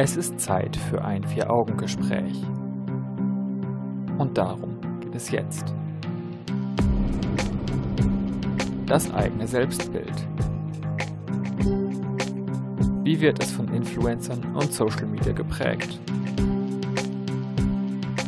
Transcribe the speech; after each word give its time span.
Es 0.00 0.16
ist 0.16 0.38
Zeit 0.38 0.76
für 0.76 1.04
ein 1.04 1.24
Vier-Augen-Gespräch. 1.24 2.44
Und 4.16 4.38
darum 4.38 4.80
geht 5.00 5.12
es 5.12 5.28
jetzt. 5.32 5.74
Das 8.86 9.12
eigene 9.12 9.48
Selbstbild. 9.48 10.14
Wie 13.02 13.20
wird 13.20 13.42
es 13.42 13.50
von 13.50 13.66
Influencern 13.74 14.54
und 14.54 14.72
Social 14.72 15.06
Media 15.06 15.32
geprägt? 15.32 15.98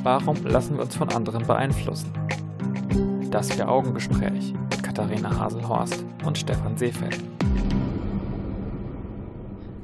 Warum 0.03 0.45
lassen 0.47 0.75
wir 0.75 0.83
uns 0.83 0.97
von 0.97 1.09
anderen 1.11 1.47
beeinflussen? 1.47 2.11
Das 3.31 3.53
Vier-Augen-Gespräch 3.53 4.55
mit 4.55 4.83
Katharina 4.83 5.39
Haselhorst 5.39 6.05
und 6.25 6.37
Stefan 6.37 6.77
Seefeld. 6.77 7.23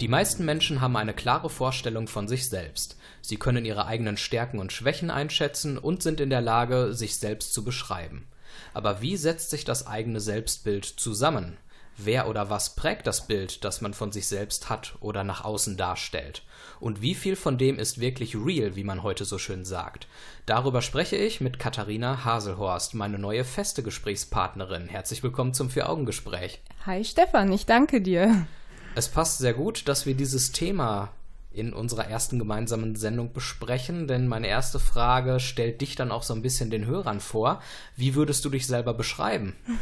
Die 0.01 0.09
meisten 0.09 0.45
Menschen 0.45 0.83
haben 0.83 0.95
eine 0.95 1.15
klare 1.15 1.49
Vorstellung 1.49 2.07
von 2.07 2.29
sich 2.29 2.51
selbst. 2.51 2.99
Sie 3.23 3.39
können 3.39 3.65
ihre 3.65 3.87
eigenen 3.87 4.19
Stärken 4.19 4.59
und 4.59 4.71
Schwächen 4.71 5.11
einschätzen 5.11 5.79
und 5.79 6.03
sind 6.03 6.21
in 6.21 6.29
der 6.29 6.43
Lage, 6.43 6.93
sich 6.93 7.17
selbst 7.17 7.55
zu 7.55 7.65
beschreiben. 7.65 8.27
Aber 8.75 9.01
wie 9.01 9.17
setzt 9.17 9.49
sich 9.49 9.65
das 9.65 9.87
eigene 9.87 10.21
Selbstbild 10.21 10.85
zusammen? 10.85 11.57
Wer 11.97 12.29
oder 12.29 12.51
was 12.51 12.77
prägt 12.77 13.07
das 13.07 13.27
Bild, 13.27 13.65
das 13.65 13.81
man 13.81 13.95
von 13.95 14.13
sich 14.13 14.27
selbst 14.27 14.69
hat 14.69 14.97
oder 15.01 15.25
nach 15.25 15.45
außen 15.45 15.79
darstellt? 15.79 16.43
Und 16.79 17.01
wie 17.01 17.15
viel 17.15 17.35
von 17.35 17.57
dem 17.57 17.79
ist 17.79 17.99
wirklich 17.99 18.37
real, 18.37 18.77
wie 18.77 18.85
man 18.85 19.03
heute 19.03 19.25
so 19.25 19.39
schön 19.39 19.65
sagt? 19.65 20.09
Darüber 20.45 20.83
spreche 20.83 21.17
ich 21.17 21.41
mit 21.41 21.59
Katharina 21.59 22.23
Haselhorst, 22.23 22.93
meine 22.93 23.19
neue 23.19 23.45
feste 23.45 23.83
Gesprächspartnerin. 23.83 24.89
Herzlich 24.89 25.23
willkommen 25.23 25.55
zum 25.55 25.71
Vier-Augen-Gespräch. 25.71 26.61
Hi 26.85 27.03
Stefan, 27.03 27.51
ich 27.51 27.65
danke 27.65 28.03
dir. 28.03 28.47
Es 28.97 29.11
passt 29.11 29.41
sehr 29.41 29.53
gut, 29.53 29.89
dass 29.89 30.07
wir 30.07 30.15
dieses 30.15 30.53
Thema 30.53 31.11
in 31.53 31.75
unserer 31.75 32.09
ersten 32.09 32.39
gemeinsamen 32.39 32.97
Sendung 32.97 33.35
besprechen, 33.35 34.09
denn 34.09 34.27
meine 34.27 34.47
erste 34.47 34.79
Frage 34.79 35.39
stellt 35.39 35.83
dich 35.83 35.97
dann 35.97 36.11
auch 36.11 36.23
so 36.23 36.33
ein 36.33 36.41
bisschen 36.41 36.71
den 36.71 36.87
Hörern 36.87 37.21
vor. 37.21 37.61
Wie 37.95 38.15
würdest 38.15 38.43
du 38.47 38.49
dich 38.49 38.67
selber 38.67 38.95
beschreiben? 38.95 39.55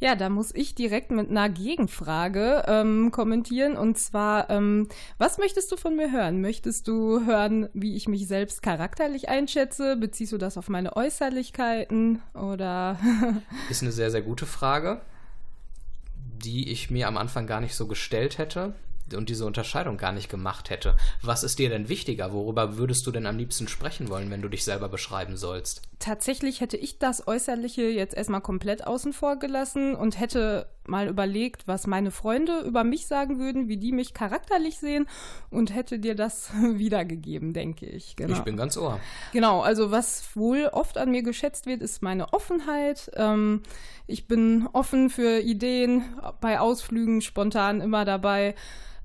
Ja, 0.00 0.14
da 0.14 0.28
muss 0.28 0.54
ich 0.54 0.76
direkt 0.76 1.10
mit 1.10 1.28
einer 1.28 1.48
Gegenfrage 1.48 2.62
ähm, 2.68 3.10
kommentieren 3.10 3.76
und 3.76 3.98
zwar, 3.98 4.48
ähm, 4.48 4.88
was 5.18 5.38
möchtest 5.38 5.72
du 5.72 5.76
von 5.76 5.96
mir 5.96 6.12
hören? 6.12 6.40
Möchtest 6.40 6.86
du 6.86 7.26
hören, 7.26 7.68
wie 7.74 7.96
ich 7.96 8.06
mich 8.06 8.28
selbst 8.28 8.62
charakterlich 8.62 9.28
einschätze? 9.28 9.96
Beziehst 9.96 10.30
du 10.30 10.38
das 10.38 10.56
auf 10.56 10.68
meine 10.68 10.94
Äußerlichkeiten 10.94 12.22
oder? 12.32 12.96
Ist 13.70 13.82
eine 13.82 13.90
sehr, 13.90 14.12
sehr 14.12 14.22
gute 14.22 14.46
Frage 14.46 15.00
die 16.38 16.70
ich 16.70 16.90
mir 16.90 17.08
am 17.08 17.16
Anfang 17.16 17.46
gar 17.46 17.60
nicht 17.60 17.74
so 17.74 17.86
gestellt 17.86 18.38
hätte 18.38 18.74
und 19.14 19.28
diese 19.28 19.46
Unterscheidung 19.46 19.96
gar 19.96 20.12
nicht 20.12 20.28
gemacht 20.28 20.70
hätte. 20.70 20.96
Was 21.22 21.42
ist 21.42 21.58
dir 21.58 21.68
denn 21.68 21.88
wichtiger? 21.88 22.32
Worüber 22.32 22.76
würdest 22.76 23.06
du 23.06 23.10
denn 23.10 23.26
am 23.26 23.38
liebsten 23.38 23.68
sprechen 23.68 24.08
wollen, 24.08 24.30
wenn 24.30 24.42
du 24.42 24.48
dich 24.48 24.64
selber 24.64 24.88
beschreiben 24.88 25.36
sollst? 25.36 25.82
Tatsächlich 25.98 26.60
hätte 26.60 26.76
ich 26.76 26.98
das 26.98 27.26
Äußerliche 27.26 27.82
jetzt 27.82 28.16
erstmal 28.16 28.40
komplett 28.40 28.86
außen 28.86 29.12
vor 29.12 29.36
gelassen 29.36 29.94
und 29.94 30.18
hätte 30.18 30.68
mal 30.88 31.08
überlegt, 31.08 31.68
was 31.68 31.86
meine 31.86 32.10
Freunde 32.10 32.60
über 32.60 32.82
mich 32.84 33.06
sagen 33.06 33.38
würden, 33.38 33.68
wie 33.68 33.76
die 33.76 33.92
mich 33.92 34.14
charakterlich 34.14 34.78
sehen 34.78 35.06
und 35.50 35.74
hätte 35.74 35.98
dir 35.98 36.14
das 36.14 36.50
wiedergegeben, 36.62 37.52
denke 37.52 37.86
ich. 37.86 38.16
Genau. 38.16 38.36
Ich 38.36 38.42
bin 38.42 38.56
ganz 38.56 38.76
ohr. 38.76 38.98
Genau, 39.32 39.60
also 39.60 39.90
was 39.90 40.24
wohl 40.34 40.68
oft 40.72 40.98
an 40.98 41.10
mir 41.10 41.22
geschätzt 41.22 41.66
wird, 41.66 41.82
ist 41.82 42.02
meine 42.02 42.32
Offenheit. 42.32 43.10
Ähm, 43.14 43.62
ich 44.06 44.26
bin 44.26 44.68
offen 44.72 45.10
für 45.10 45.40
Ideen, 45.40 46.04
bei 46.40 46.60
Ausflügen 46.60 47.20
spontan 47.20 47.80
immer 47.80 48.04
dabei. 48.04 48.54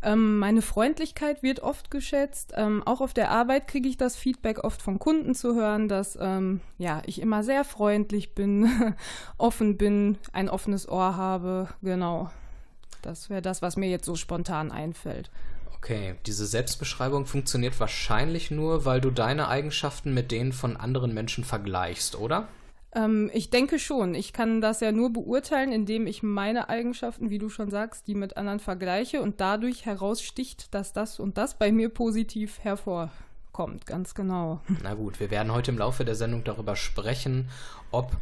Ähm, 0.04 0.38
meine 0.38 0.62
Freundlichkeit 0.62 1.44
wird 1.44 1.62
oft 1.62 1.90
geschätzt. 1.90 2.54
Ähm, 2.56 2.84
auch 2.86 3.00
auf 3.00 3.14
der 3.14 3.32
Arbeit 3.32 3.68
kriege 3.68 3.88
ich 3.88 3.98
das 3.98 4.16
Feedback 4.16 4.64
oft 4.64 4.82
von 4.82 5.00
Kunden 5.00 5.34
zu 5.34 5.56
hören, 5.56 5.88
dass 5.88 6.18
ähm, 6.20 6.60
ja, 6.78 7.02
ich 7.06 7.22
immer 7.22 7.44
sehr 7.44 7.64
freundlich 7.64 8.36
bin, 8.36 8.96
offen 9.38 9.78
bin, 9.78 10.18
ein 10.34 10.50
offenes 10.50 10.90
Ohr 10.90 11.16
habe. 11.16 11.70
Genau. 11.82 12.30
Das 13.02 13.30
wäre 13.30 13.42
das, 13.42 13.62
was 13.62 13.78
mir 13.78 13.90
jetzt 13.90 14.06
so 14.06 14.16
spontan 14.16 14.72
einfällt. 14.72 15.30
Okay, 15.78 16.16
diese 16.26 16.46
Selbstbeschreibung 16.46 17.26
funktioniert 17.26 17.78
wahrscheinlich 17.80 18.52
nur, 18.52 18.86
weil 18.86 19.02
du 19.02 19.12
deine 19.12 19.50
Eigenschaften 19.50 20.14
mit 20.14 20.32
denen 20.32 20.54
von 20.54 20.78
anderen 20.78 21.14
Menschen 21.14 21.44
vergleichst, 21.44 22.16
oder? 22.18 22.48
Ähm, 22.96 23.30
ich 23.34 23.50
denke 23.50 23.80
schon. 23.80 24.16
Ich 24.16 24.34
kann 24.34 24.62
das 24.62 24.80
ja 24.80 24.92
nur 24.92 25.12
beurteilen, 25.12 25.72
indem 25.72 26.08
ich 26.08 26.24
meine 26.24 26.70
Eigenschaften, 26.70 27.30
wie 27.30 27.40
du 27.40 27.50
schon 27.50 27.70
sagst, 27.70 28.08
die 28.08 28.16
mit 28.16 28.38
anderen 28.38 28.60
vergleiche 28.60 29.22
und 29.22 29.42
dadurch 29.42 29.86
heraussticht, 29.86 30.74
dass 30.74 30.94
das 30.94 31.20
und 31.20 31.38
das 31.38 31.58
bei 31.58 31.72
mir 31.72 31.90
positiv 31.90 32.60
hervorkommt. 32.60 33.86
Ganz 33.86 34.16
genau. 34.16 34.62
Na 34.84 34.94
gut, 34.94 35.20
wir 35.20 35.32
werden 35.32 35.52
heute 35.52 35.72
im 35.72 35.78
Laufe 35.78 36.06
der 36.06 36.16
Sendung 36.16 36.44
darüber 36.44 36.76
sprechen, 36.76 37.50
ob 37.92 38.18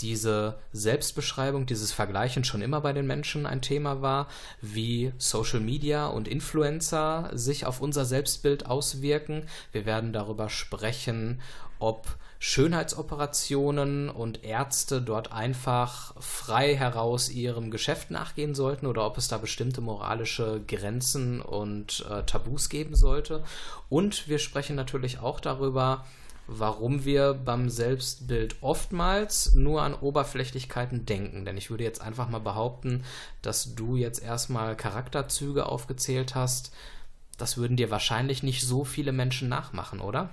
diese 0.00 0.58
Selbstbeschreibung, 0.72 1.64
dieses 1.64 1.92
Vergleichen 1.92 2.44
schon 2.44 2.60
immer 2.60 2.82
bei 2.82 2.92
den 2.92 3.06
Menschen 3.06 3.46
ein 3.46 3.62
Thema 3.62 4.02
war, 4.02 4.28
wie 4.60 5.12
Social 5.16 5.60
Media 5.60 6.06
und 6.06 6.28
Influencer 6.28 7.30
sich 7.32 7.64
auf 7.64 7.80
unser 7.80 8.04
Selbstbild 8.04 8.66
auswirken. 8.66 9.46
Wir 9.72 9.86
werden 9.86 10.12
darüber 10.12 10.50
sprechen, 10.50 11.40
ob 11.78 12.18
Schönheitsoperationen 12.38 14.10
und 14.10 14.44
Ärzte 14.44 15.00
dort 15.00 15.32
einfach 15.32 16.14
frei 16.20 16.76
heraus 16.76 17.30
ihrem 17.30 17.70
Geschäft 17.70 18.10
nachgehen 18.10 18.54
sollten 18.54 18.86
oder 18.86 19.06
ob 19.06 19.16
es 19.16 19.28
da 19.28 19.38
bestimmte 19.38 19.80
moralische 19.80 20.60
Grenzen 20.66 21.40
und 21.40 22.04
äh, 22.10 22.24
Tabus 22.24 22.68
geben 22.68 22.94
sollte. 22.94 23.42
Und 23.88 24.28
wir 24.28 24.38
sprechen 24.38 24.76
natürlich 24.76 25.18
auch 25.20 25.40
darüber, 25.40 26.04
warum 26.46 27.04
wir 27.04 27.34
beim 27.34 27.70
Selbstbild 27.70 28.56
oftmals 28.60 29.54
nur 29.54 29.82
an 29.82 29.94
Oberflächlichkeiten 29.94 31.06
denken. 31.06 31.44
Denn 31.44 31.56
ich 31.56 31.70
würde 31.70 31.84
jetzt 31.84 32.00
einfach 32.00 32.28
mal 32.28 32.40
behaupten, 32.40 33.02
dass 33.42 33.74
du 33.74 33.96
jetzt 33.96 34.22
erstmal 34.22 34.76
Charakterzüge 34.76 35.66
aufgezählt 35.66 36.34
hast. 36.34 36.72
Das 37.38 37.56
würden 37.56 37.76
dir 37.76 37.90
wahrscheinlich 37.90 38.42
nicht 38.42 38.62
so 38.62 38.84
viele 38.84 39.12
Menschen 39.12 39.48
nachmachen, 39.48 40.00
oder? 40.00 40.30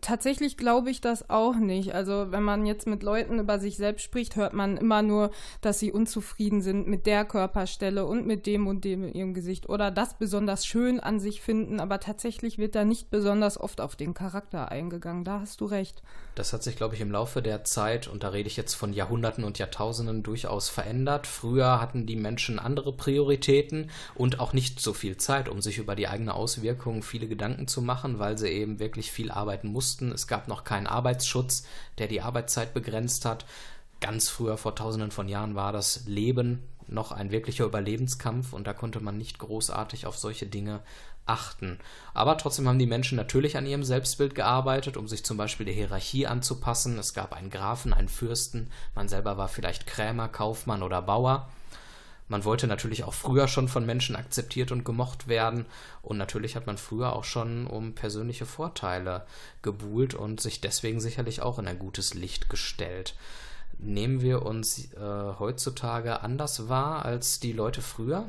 Tatsächlich 0.00 0.56
glaube 0.56 0.90
ich 0.90 1.00
das 1.00 1.30
auch 1.30 1.56
nicht. 1.56 1.94
Also 1.94 2.30
wenn 2.30 2.42
man 2.42 2.66
jetzt 2.66 2.86
mit 2.86 3.02
Leuten 3.02 3.38
über 3.38 3.58
sich 3.58 3.76
selbst 3.76 4.02
spricht, 4.02 4.36
hört 4.36 4.52
man 4.52 4.76
immer 4.76 5.02
nur, 5.02 5.30
dass 5.60 5.78
sie 5.78 5.90
unzufrieden 5.90 6.60
sind 6.60 6.86
mit 6.86 7.06
der 7.06 7.24
Körperstelle 7.24 8.06
und 8.06 8.26
mit 8.26 8.46
dem 8.46 8.66
und 8.66 8.84
dem 8.84 9.04
in 9.04 9.14
ihrem 9.14 9.34
Gesicht 9.34 9.68
oder 9.68 9.90
das 9.90 10.18
besonders 10.18 10.66
schön 10.66 11.00
an 11.00 11.18
sich 11.18 11.40
finden. 11.40 11.80
Aber 11.80 11.98
tatsächlich 11.98 12.58
wird 12.58 12.74
da 12.74 12.84
nicht 12.84 13.10
besonders 13.10 13.58
oft 13.58 13.80
auf 13.80 13.96
den 13.96 14.14
Charakter 14.14 14.70
eingegangen. 14.70 15.24
Da 15.24 15.40
hast 15.40 15.60
du 15.60 15.64
recht. 15.64 16.02
Das 16.36 16.52
hat 16.52 16.62
sich, 16.62 16.76
glaube 16.76 16.94
ich, 16.94 17.00
im 17.00 17.10
Laufe 17.10 17.40
der 17.40 17.64
Zeit, 17.64 18.08
und 18.08 18.22
da 18.22 18.28
rede 18.28 18.46
ich 18.46 18.58
jetzt 18.58 18.74
von 18.74 18.92
Jahrhunderten 18.92 19.42
und 19.42 19.58
Jahrtausenden, 19.58 20.22
durchaus 20.22 20.68
verändert. 20.68 21.26
Früher 21.26 21.80
hatten 21.80 22.04
die 22.04 22.14
Menschen 22.14 22.58
andere 22.58 22.92
Prioritäten 22.92 23.90
und 24.14 24.38
auch 24.38 24.52
nicht 24.52 24.78
so 24.78 24.92
viel 24.92 25.16
Zeit, 25.16 25.48
um 25.48 25.62
sich 25.62 25.78
über 25.78 25.96
die 25.96 26.08
eigene 26.08 26.34
Auswirkung 26.34 27.02
viele 27.02 27.26
Gedanken 27.26 27.68
zu 27.68 27.80
machen, 27.80 28.18
weil 28.18 28.36
sie 28.36 28.50
eben 28.50 28.78
wirklich 28.78 29.10
viel 29.10 29.30
arbeiten 29.30 29.68
mussten. 29.68 30.12
Es 30.12 30.26
gab 30.26 30.46
noch 30.46 30.64
keinen 30.64 30.86
Arbeitsschutz, 30.86 31.64
der 31.96 32.06
die 32.06 32.20
Arbeitszeit 32.20 32.74
begrenzt 32.74 33.24
hat. 33.24 33.46
Ganz 34.02 34.28
früher, 34.28 34.58
vor 34.58 34.74
tausenden 34.74 35.12
von 35.12 35.28
Jahren, 35.28 35.54
war 35.54 35.72
das 35.72 36.04
Leben 36.04 36.64
noch 36.86 37.12
ein 37.12 37.30
wirklicher 37.30 37.64
Überlebenskampf 37.64 38.52
und 38.52 38.66
da 38.66 38.74
konnte 38.74 39.00
man 39.00 39.16
nicht 39.16 39.38
großartig 39.38 40.06
auf 40.06 40.18
solche 40.18 40.46
Dinge 40.46 40.82
achten. 41.26 41.78
Aber 42.14 42.38
trotzdem 42.38 42.68
haben 42.68 42.78
die 42.78 42.86
Menschen 42.86 43.16
natürlich 43.16 43.56
an 43.56 43.66
ihrem 43.66 43.84
Selbstbild 43.84 44.34
gearbeitet, 44.34 44.96
um 44.96 45.08
sich 45.08 45.24
zum 45.24 45.36
Beispiel 45.36 45.66
der 45.66 45.74
Hierarchie 45.74 46.26
anzupassen. 46.26 46.98
Es 46.98 47.14
gab 47.14 47.32
einen 47.32 47.50
Grafen, 47.50 47.92
einen 47.92 48.08
Fürsten, 48.08 48.70
man 48.94 49.08
selber 49.08 49.36
war 49.36 49.48
vielleicht 49.48 49.86
Krämer, 49.86 50.28
Kaufmann 50.28 50.82
oder 50.82 51.02
Bauer. 51.02 51.48
Man 52.28 52.44
wollte 52.44 52.66
natürlich 52.66 53.04
auch 53.04 53.14
früher 53.14 53.46
schon 53.46 53.68
von 53.68 53.86
Menschen 53.86 54.16
akzeptiert 54.16 54.72
und 54.72 54.84
gemocht 54.84 55.28
werden. 55.28 55.66
Und 56.02 56.18
natürlich 56.18 56.56
hat 56.56 56.66
man 56.66 56.76
früher 56.76 57.14
auch 57.14 57.24
schon 57.24 57.66
um 57.68 57.94
persönliche 57.94 58.46
Vorteile 58.46 59.24
gebuhlt 59.62 60.14
und 60.14 60.40
sich 60.40 60.60
deswegen 60.60 61.00
sicherlich 61.00 61.40
auch 61.42 61.58
in 61.58 61.68
ein 61.68 61.78
gutes 61.78 62.14
Licht 62.14 62.50
gestellt. 62.50 63.14
Nehmen 63.78 64.22
wir 64.22 64.42
uns 64.44 64.92
äh, 64.94 64.98
heutzutage 65.38 66.20
anders 66.22 66.68
wahr 66.68 67.04
als 67.04 67.38
die 67.38 67.52
Leute 67.52 67.82
früher? 67.82 68.28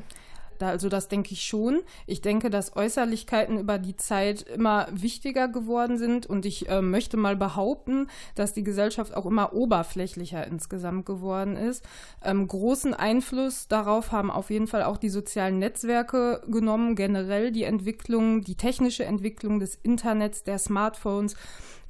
Also 0.66 0.88
das 0.88 1.08
denke 1.08 1.32
ich 1.32 1.42
schon. 1.42 1.80
Ich 2.06 2.20
denke, 2.20 2.50
dass 2.50 2.76
Äußerlichkeiten 2.76 3.58
über 3.58 3.78
die 3.78 3.96
Zeit 3.96 4.42
immer 4.42 4.88
wichtiger 4.90 5.48
geworden 5.48 5.98
sind 5.98 6.26
und 6.26 6.46
ich 6.46 6.68
äh, 6.68 6.82
möchte 6.82 7.16
mal 7.16 7.36
behaupten, 7.36 8.08
dass 8.34 8.52
die 8.52 8.64
Gesellschaft 8.64 9.16
auch 9.16 9.26
immer 9.26 9.52
oberflächlicher 9.52 10.46
insgesamt 10.46 11.06
geworden 11.06 11.56
ist. 11.56 11.84
Ähm, 12.24 12.46
großen 12.46 12.94
Einfluss 12.94 13.68
darauf 13.68 14.12
haben 14.12 14.30
auf 14.30 14.50
jeden 14.50 14.66
Fall 14.66 14.82
auch 14.82 14.96
die 14.96 15.10
sozialen 15.10 15.58
Netzwerke 15.58 16.42
genommen, 16.48 16.94
generell 16.94 17.52
die 17.52 17.64
Entwicklung, 17.64 18.42
die 18.42 18.56
technische 18.56 19.04
Entwicklung 19.04 19.60
des 19.60 19.76
Internets, 19.76 20.44
der 20.44 20.58
Smartphones 20.58 21.36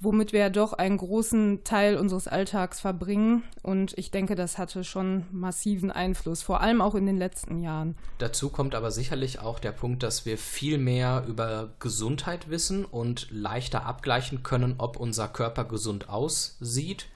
womit 0.00 0.32
wir 0.32 0.40
ja 0.40 0.50
doch 0.50 0.72
einen 0.72 0.96
großen 0.96 1.64
Teil 1.64 1.96
unseres 1.96 2.28
Alltags 2.28 2.80
verbringen. 2.80 3.42
Und 3.62 3.96
ich 3.98 4.10
denke, 4.10 4.34
das 4.34 4.58
hatte 4.58 4.84
schon 4.84 5.24
massiven 5.32 5.90
Einfluss, 5.90 6.42
vor 6.42 6.60
allem 6.60 6.80
auch 6.80 6.94
in 6.94 7.06
den 7.06 7.18
letzten 7.18 7.60
Jahren. 7.60 7.96
Dazu 8.18 8.48
kommt 8.50 8.74
aber 8.74 8.90
sicherlich 8.90 9.40
auch 9.40 9.58
der 9.58 9.72
Punkt, 9.72 10.02
dass 10.02 10.24
wir 10.24 10.38
viel 10.38 10.78
mehr 10.78 11.24
über 11.26 11.70
Gesundheit 11.80 12.48
wissen 12.48 12.84
und 12.84 13.28
leichter 13.30 13.86
abgleichen 13.86 14.42
können, 14.42 14.76
ob 14.78 14.96
unser 14.96 15.28
Körper 15.28 15.64
gesund 15.64 16.08
aussieht. 16.08 17.06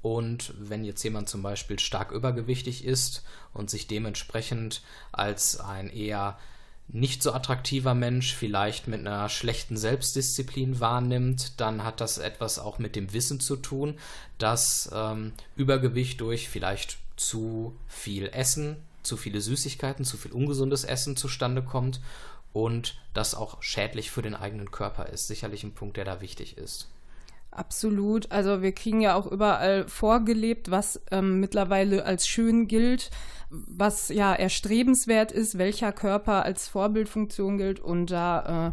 Und 0.00 0.54
wenn 0.58 0.84
jetzt 0.84 1.02
jemand 1.02 1.28
zum 1.28 1.42
Beispiel 1.42 1.78
stark 1.78 2.12
übergewichtig 2.12 2.84
ist 2.84 3.24
und 3.52 3.68
sich 3.68 3.88
dementsprechend 3.88 4.82
als 5.12 5.60
ein 5.60 5.90
eher 5.90 6.38
nicht 6.88 7.22
so 7.22 7.32
attraktiver 7.32 7.94
Mensch 7.94 8.34
vielleicht 8.34 8.88
mit 8.88 9.00
einer 9.00 9.28
schlechten 9.28 9.76
Selbstdisziplin 9.76 10.80
wahrnimmt, 10.80 11.60
dann 11.60 11.84
hat 11.84 12.00
das 12.00 12.18
etwas 12.18 12.58
auch 12.58 12.78
mit 12.78 12.96
dem 12.96 13.12
Wissen 13.12 13.40
zu 13.40 13.56
tun, 13.56 13.98
dass 14.38 14.90
ähm, 14.92 15.32
Übergewicht 15.54 16.20
durch 16.20 16.48
vielleicht 16.48 16.98
zu 17.16 17.76
viel 17.86 18.28
Essen, 18.28 18.76
zu 19.02 19.16
viele 19.16 19.40
Süßigkeiten, 19.40 20.04
zu 20.04 20.16
viel 20.16 20.32
ungesundes 20.32 20.84
Essen 20.84 21.16
zustande 21.16 21.62
kommt 21.62 22.00
und 22.52 22.98
das 23.12 23.34
auch 23.34 23.62
schädlich 23.62 24.10
für 24.10 24.22
den 24.22 24.34
eigenen 24.34 24.70
Körper 24.70 25.06
ist. 25.06 25.26
Sicherlich 25.26 25.64
ein 25.64 25.74
Punkt, 25.74 25.96
der 25.98 26.04
da 26.04 26.20
wichtig 26.20 26.56
ist. 26.56 26.88
Absolut. 27.50 28.30
Also 28.30 28.62
wir 28.62 28.72
kriegen 28.72 29.00
ja 29.00 29.14
auch 29.14 29.26
überall 29.26 29.88
vorgelebt, 29.88 30.70
was 30.70 31.00
ähm, 31.10 31.40
mittlerweile 31.40 32.04
als 32.04 32.28
schön 32.28 32.68
gilt 32.68 33.10
was 33.50 34.08
ja 34.08 34.34
erstrebenswert 34.34 35.32
ist, 35.32 35.58
welcher 35.58 35.92
Körper 35.92 36.44
als 36.44 36.68
Vorbildfunktion 36.68 37.58
gilt. 37.58 37.80
Und 37.80 38.10
da 38.10 38.68
äh, 38.68 38.72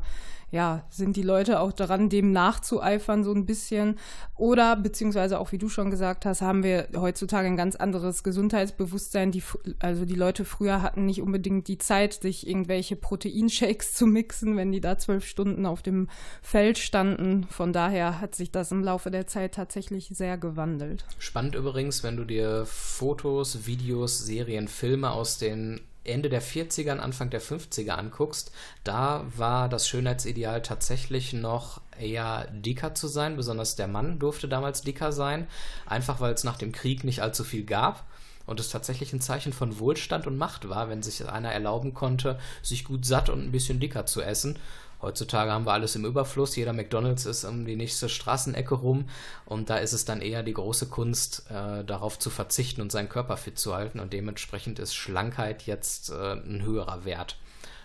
ja, 0.51 0.85
sind 0.89 1.15
die 1.15 1.21
Leute 1.21 1.59
auch 1.59 1.71
daran, 1.71 2.09
dem 2.09 2.31
nachzueifern 2.31 3.23
so 3.23 3.33
ein 3.33 3.45
bisschen. 3.45 3.97
Oder 4.35 4.75
beziehungsweise 4.75 5.39
auch, 5.39 5.51
wie 5.51 5.57
du 5.57 5.69
schon 5.69 5.91
gesagt 5.91 6.25
hast, 6.25 6.41
haben 6.41 6.63
wir 6.63 6.87
heutzutage 6.95 7.47
ein 7.47 7.57
ganz 7.57 7.75
anderes 7.75 8.23
Gesundheitsbewusstsein. 8.23 9.31
Die, 9.31 9.43
also 9.79 10.05
die 10.05 10.15
Leute 10.15 10.45
früher 10.45 10.81
hatten 10.81 11.05
nicht 11.05 11.21
unbedingt 11.21 11.67
die 11.67 11.77
Zeit, 11.77 12.13
sich 12.13 12.47
irgendwelche 12.47 12.95
Proteinshakes 12.95 13.93
zu 13.95 14.07
mixen, 14.07 14.57
wenn 14.57 14.71
die 14.71 14.81
da 14.81 14.97
zwölf 14.97 15.25
Stunden 15.25 15.65
auf 15.65 15.81
dem 15.81 16.09
Feld 16.41 16.77
standen. 16.77 17.45
Von 17.49 17.73
daher 17.73 18.21
hat 18.21 18.35
sich 18.35 18.51
das 18.51 18.71
im 18.71 18.83
Laufe 18.83 19.11
der 19.11 19.27
Zeit 19.27 19.55
tatsächlich 19.55 20.09
sehr 20.13 20.37
gewandelt. 20.37 21.05
Spannend 21.19 21.55
übrigens, 21.55 22.03
wenn 22.03 22.17
du 22.17 22.23
dir 22.23 22.65
Fotos, 22.65 23.65
Videos, 23.65 24.25
Serien, 24.25 24.67
Filme 24.67 25.11
aus 25.11 25.37
den 25.37 25.81
Ende 26.05 26.29
der 26.29 26.41
40er, 26.41 26.97
Anfang 26.97 27.29
der 27.29 27.41
50er 27.41 27.91
anguckst, 27.91 28.51
da 28.83 29.25
war 29.35 29.69
das 29.69 29.87
Schönheitsideal 29.87 30.61
tatsächlich 30.61 31.33
noch 31.33 31.81
eher 31.99 32.47
dicker 32.51 32.93
zu 32.95 33.07
sein. 33.07 33.35
Besonders 33.35 33.75
der 33.75 33.87
Mann 33.87 34.19
durfte 34.19 34.47
damals 34.47 34.81
dicker 34.81 35.11
sein, 35.11 35.47
einfach 35.85 36.19
weil 36.19 36.33
es 36.33 36.43
nach 36.43 36.57
dem 36.57 36.71
Krieg 36.71 37.03
nicht 37.03 37.21
allzu 37.21 37.43
viel 37.43 37.65
gab 37.65 38.05
und 38.45 38.59
es 38.59 38.69
tatsächlich 38.69 39.13
ein 39.13 39.21
Zeichen 39.21 39.53
von 39.53 39.79
Wohlstand 39.79 40.27
und 40.27 40.37
Macht 40.37 40.69
war, 40.69 40.89
wenn 40.89 41.03
sich 41.03 41.27
einer 41.27 41.51
erlauben 41.51 41.93
konnte, 41.93 42.39
sich 42.61 42.83
gut 42.85 43.05
satt 43.05 43.29
und 43.29 43.43
ein 43.43 43.51
bisschen 43.51 43.79
dicker 43.79 44.05
zu 44.05 44.21
essen. 44.21 44.59
Heutzutage 45.05 45.51
haben 45.51 45.67
wir 45.67 45.73
alles 45.73 45.95
im 45.95 46.03
Überfluss. 46.03 46.55
Jeder 46.55 46.73
McDonalds 46.73 47.27
ist 47.27 47.45
um 47.45 47.63
die 47.63 47.75
nächste 47.75 48.09
Straßenecke 48.09 48.73
rum. 48.73 49.05
Und 49.45 49.69
da 49.69 49.77
ist 49.77 49.93
es 49.93 50.03
dann 50.03 50.19
eher 50.19 50.41
die 50.41 50.55
große 50.55 50.87
Kunst, 50.87 51.45
äh, 51.51 51.83
darauf 51.83 52.17
zu 52.17 52.31
verzichten 52.31 52.81
und 52.81 52.91
seinen 52.91 53.07
Körper 53.07 53.37
fit 53.37 53.59
zu 53.59 53.75
halten. 53.75 53.99
Und 53.99 54.13
dementsprechend 54.13 54.79
ist 54.79 54.95
Schlankheit 54.95 55.67
jetzt 55.67 56.09
äh, 56.09 56.33
ein 56.33 56.63
höherer 56.63 57.05
Wert. 57.05 57.37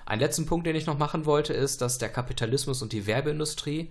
Ein 0.07 0.19
letzten 0.19 0.47
Punkt, 0.47 0.67
den 0.67 0.77
ich 0.77 0.87
noch 0.87 0.97
machen 0.97 1.27
wollte, 1.27 1.53
ist, 1.53 1.83
dass 1.83 1.99
der 1.99 2.09
Kapitalismus 2.09 2.81
und 2.81 2.95
die 2.95 3.07
Werbeindustrie 3.07 3.91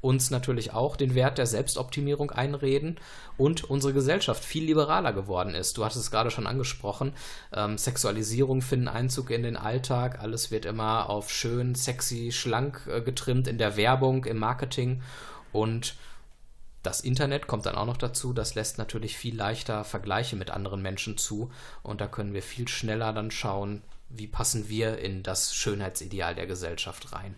uns 0.00 0.30
natürlich 0.30 0.72
auch 0.72 0.96
den 0.96 1.14
Wert 1.14 1.38
der 1.38 1.46
Selbstoptimierung 1.46 2.30
einreden 2.30 2.98
und 3.36 3.64
unsere 3.64 3.92
Gesellschaft 3.92 4.44
viel 4.44 4.64
liberaler 4.64 5.12
geworden 5.12 5.54
ist. 5.54 5.76
Du 5.76 5.84
hattest 5.84 6.00
es 6.00 6.10
gerade 6.10 6.30
schon 6.30 6.46
angesprochen. 6.46 7.12
Ähm, 7.52 7.78
Sexualisierung 7.78 8.62
finden 8.62 8.88
Einzug 8.88 9.30
in 9.30 9.42
den 9.42 9.56
Alltag. 9.56 10.20
Alles 10.20 10.50
wird 10.50 10.64
immer 10.64 11.10
auf 11.10 11.30
schön, 11.30 11.74
sexy, 11.74 12.32
schlank 12.32 12.88
äh, 12.90 13.00
getrimmt 13.00 13.48
in 13.48 13.58
der 13.58 13.76
Werbung, 13.76 14.24
im 14.24 14.38
Marketing 14.38 15.02
und 15.52 15.94
das 16.82 17.00
Internet 17.00 17.48
kommt 17.48 17.66
dann 17.66 17.74
auch 17.74 17.86
noch 17.86 17.96
dazu, 17.96 18.32
das 18.32 18.54
lässt 18.54 18.78
natürlich 18.78 19.16
viel 19.16 19.36
leichter 19.36 19.84
Vergleiche 19.84 20.36
mit 20.36 20.50
anderen 20.50 20.80
Menschen 20.80 21.18
zu 21.18 21.50
und 21.82 22.00
da 22.00 22.06
können 22.06 22.34
wir 22.34 22.42
viel 22.42 22.68
schneller 22.68 23.12
dann 23.12 23.30
schauen, 23.30 23.82
wie 24.08 24.28
passen 24.28 24.68
wir 24.68 24.98
in 24.98 25.22
das 25.22 25.54
Schönheitsideal 25.54 26.34
der 26.34 26.46
Gesellschaft 26.46 27.12
rein. 27.12 27.34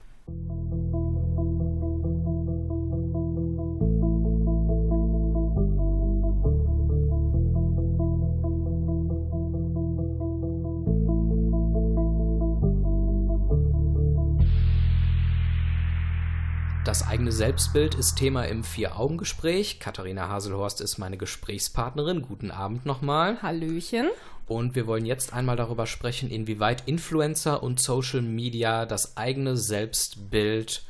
Das 16.90 17.06
eigene 17.06 17.30
Selbstbild 17.30 17.94
ist 17.94 18.16
Thema 18.16 18.46
im 18.46 18.64
Vier-Augen-Gespräch. 18.64 19.78
Katharina 19.78 20.28
Haselhorst 20.28 20.80
ist 20.80 20.98
meine 20.98 21.16
Gesprächspartnerin. 21.16 22.22
Guten 22.22 22.50
Abend 22.50 22.84
nochmal. 22.84 23.40
Hallöchen. 23.42 24.08
Und 24.48 24.74
wir 24.74 24.88
wollen 24.88 25.06
jetzt 25.06 25.32
einmal 25.32 25.54
darüber 25.54 25.86
sprechen, 25.86 26.30
inwieweit 26.30 26.88
Influencer 26.88 27.62
und 27.62 27.78
Social 27.78 28.22
Media 28.22 28.86
das 28.86 29.16
eigene 29.16 29.56
Selbstbild, 29.56 30.82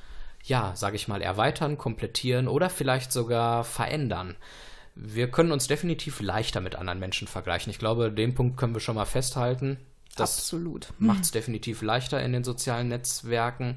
ja, 0.43 0.73
sage 0.75 0.97
ich 0.97 1.07
mal, 1.07 1.21
erweitern, 1.21 1.77
komplettieren 1.77 2.49
oder 2.49 2.71
vielleicht 2.71 3.13
sogar 3.13 3.63
verändern. 3.63 4.37
Wir 4.95 5.31
können 5.31 5.53
uns 5.53 5.67
definitiv 5.67 6.23
leichter 6.23 6.63
mit 6.63 6.77
anderen 6.77 6.99
Menschen 6.99 7.29
vergleichen. 7.29 7.71
Ich 7.71 7.79
glaube, 7.79 8.11
den 8.11 8.35
Punkt 8.35 8.57
können 8.57 8.73
wir 8.73 8.81
schon 8.81 8.97
mal 8.97 9.05
festhalten. 9.05 9.77
Das 10.17 10.39
Absolut. 10.39 10.95
Macht 10.99 11.25
es 11.25 11.31
definitiv 11.31 11.83
leichter 11.83 12.23
in 12.23 12.33
den 12.33 12.43
sozialen 12.43 12.89
Netzwerken 12.89 13.77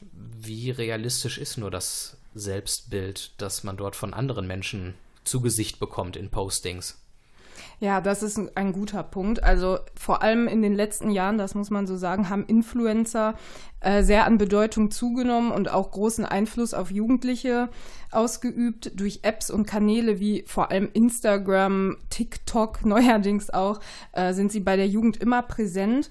wie 0.00 0.70
realistisch 0.70 1.38
ist 1.38 1.56
nur 1.56 1.70
das 1.70 2.16
Selbstbild, 2.34 3.32
das 3.38 3.64
man 3.64 3.76
dort 3.76 3.96
von 3.96 4.14
anderen 4.14 4.46
Menschen 4.46 4.94
zu 5.24 5.40
Gesicht 5.40 5.80
bekommt 5.80 6.16
in 6.16 6.30
Postings? 6.30 6.98
Ja, 7.78 8.00
das 8.00 8.22
ist 8.22 8.38
ein 8.56 8.72
guter 8.72 9.02
Punkt. 9.02 9.42
Also 9.42 9.78
vor 9.94 10.22
allem 10.22 10.48
in 10.48 10.62
den 10.62 10.74
letzten 10.74 11.10
Jahren, 11.10 11.36
das 11.36 11.54
muss 11.54 11.70
man 11.70 11.86
so 11.86 11.96
sagen, 11.96 12.30
haben 12.30 12.46
Influencer 12.46 13.34
äh, 13.80 14.02
sehr 14.02 14.24
an 14.24 14.38
Bedeutung 14.38 14.90
zugenommen 14.90 15.50
und 15.52 15.70
auch 15.70 15.90
großen 15.90 16.24
Einfluss 16.24 16.72
auf 16.72 16.90
Jugendliche 16.90 17.68
ausgeübt. 18.10 18.92
Durch 18.98 19.20
Apps 19.22 19.50
und 19.50 19.66
Kanäle 19.66 20.20
wie 20.20 20.44
vor 20.46 20.70
allem 20.70 20.88
Instagram, 20.92 21.98
TikTok 22.08 22.84
neuerdings 22.86 23.50
auch, 23.50 23.80
äh, 24.12 24.32
sind 24.32 24.52
sie 24.52 24.60
bei 24.60 24.76
der 24.76 24.88
Jugend 24.88 25.18
immer 25.18 25.42
präsent. 25.42 26.08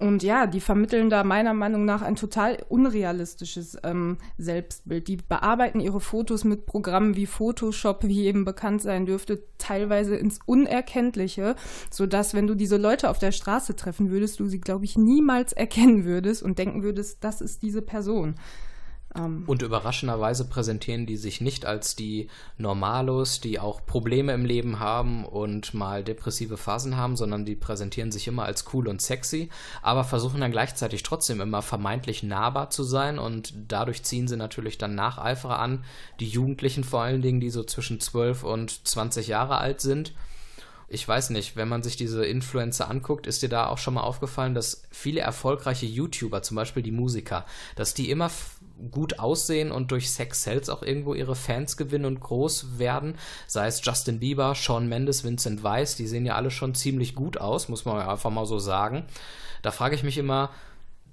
Und 0.00 0.24
ja, 0.24 0.48
die 0.48 0.60
vermitteln 0.60 1.08
da 1.08 1.22
meiner 1.22 1.54
Meinung 1.54 1.84
nach 1.84 2.02
ein 2.02 2.16
total 2.16 2.58
unrealistisches 2.68 3.78
ähm, 3.84 4.18
Selbstbild. 4.38 5.06
Die 5.06 5.18
bearbeiten 5.18 5.78
ihre 5.78 6.00
Fotos 6.00 6.42
mit 6.42 6.66
Programmen 6.66 7.14
wie 7.14 7.26
Photoshop, 7.26 8.02
wie 8.02 8.26
eben 8.26 8.44
bekannt 8.44 8.82
sein 8.82 9.06
dürfte, 9.06 9.44
teilweise 9.56 10.16
ins 10.16 10.40
Unerkenntliche, 10.46 11.54
sodass, 11.90 12.34
wenn 12.34 12.48
du 12.48 12.56
diese 12.56 12.76
Leute 12.76 13.08
auf 13.08 13.18
der 13.18 13.30
Straße 13.30 13.76
treffen 13.76 14.10
würdest, 14.10 14.40
du 14.40 14.46
sie, 14.46 14.60
glaube 14.60 14.84
ich, 14.84 14.98
niemals 14.98 15.52
erkennen 15.52 16.04
würdest 16.04 16.42
und 16.42 16.58
denken 16.58 16.82
würdest, 16.82 17.22
das 17.22 17.40
ist 17.40 17.62
diese 17.62 17.80
Person. 17.80 18.34
Ähm, 19.16 19.44
und 19.46 19.62
überraschenderweise 19.62 20.46
präsentieren 20.48 21.06
die 21.06 21.16
sich 21.16 21.40
nicht 21.40 21.66
als 21.66 21.96
die 21.96 22.28
Normalos, 22.58 23.40
die 23.40 23.58
auch 23.60 23.84
Probleme 23.86 24.32
im 24.32 24.44
Leben 24.44 24.80
haben 24.80 25.24
und 25.24 25.74
mal 25.74 26.02
depressive 26.02 26.56
Phasen 26.56 26.96
haben, 26.96 27.16
sondern 27.16 27.44
die 27.44 27.54
präsentieren 27.54 28.12
sich 28.12 28.26
immer 28.26 28.44
als 28.44 28.64
cool 28.72 28.88
und 28.88 29.00
sexy, 29.00 29.48
aber 29.82 30.04
versuchen 30.04 30.40
dann 30.40 30.50
gleichzeitig 30.50 31.02
trotzdem 31.02 31.40
immer 31.40 31.62
vermeintlich 31.62 32.22
nahbar 32.22 32.70
zu 32.70 32.82
sein 32.82 33.18
und 33.18 33.54
dadurch 33.68 34.02
ziehen 34.02 34.28
sie 34.28 34.36
natürlich 34.36 34.78
dann 34.78 34.94
Nacheiferer 34.94 35.58
an, 35.58 35.84
die 36.20 36.28
Jugendlichen 36.28 36.84
vor 36.84 37.02
allen 37.02 37.22
Dingen, 37.22 37.40
die 37.40 37.50
so 37.50 37.62
zwischen 37.64 38.00
12 38.00 38.44
und 38.44 38.86
20 38.86 39.28
Jahre 39.28 39.58
alt 39.58 39.80
sind. 39.80 40.12
Ich 40.86 41.08
weiß 41.08 41.30
nicht, 41.30 41.56
wenn 41.56 41.68
man 41.68 41.82
sich 41.82 41.96
diese 41.96 42.24
Influencer 42.24 42.90
anguckt, 42.90 43.26
ist 43.26 43.42
dir 43.42 43.48
da 43.48 43.68
auch 43.68 43.78
schon 43.78 43.94
mal 43.94 44.02
aufgefallen, 44.02 44.54
dass 44.54 44.84
viele 44.90 45.20
erfolgreiche 45.20 45.86
YouTuber, 45.86 46.42
zum 46.42 46.56
Beispiel 46.56 46.82
die 46.82 46.92
Musiker, 46.92 47.46
dass 47.74 47.94
die 47.94 48.10
immer 48.10 48.30
gut 48.90 49.18
aussehen 49.18 49.72
und 49.72 49.90
durch 49.90 50.10
Sex 50.10 50.42
Cells 50.42 50.68
auch 50.68 50.82
irgendwo 50.82 51.14
ihre 51.14 51.34
Fans 51.34 51.76
gewinnen 51.76 52.04
und 52.04 52.20
groß 52.20 52.78
werden. 52.78 53.14
Sei 53.46 53.66
es 53.66 53.84
Justin 53.84 54.20
Bieber, 54.20 54.54
Shawn 54.54 54.88
Mendes, 54.88 55.24
Vincent 55.24 55.62
Weiss, 55.62 55.96
die 55.96 56.06
sehen 56.06 56.26
ja 56.26 56.34
alle 56.34 56.50
schon 56.50 56.74
ziemlich 56.74 57.14
gut 57.14 57.38
aus, 57.38 57.68
muss 57.68 57.84
man 57.84 58.00
einfach 58.00 58.30
mal 58.30 58.46
so 58.46 58.58
sagen. 58.58 59.04
Da 59.62 59.70
frage 59.70 59.94
ich 59.94 60.02
mich 60.02 60.18
immer, 60.18 60.50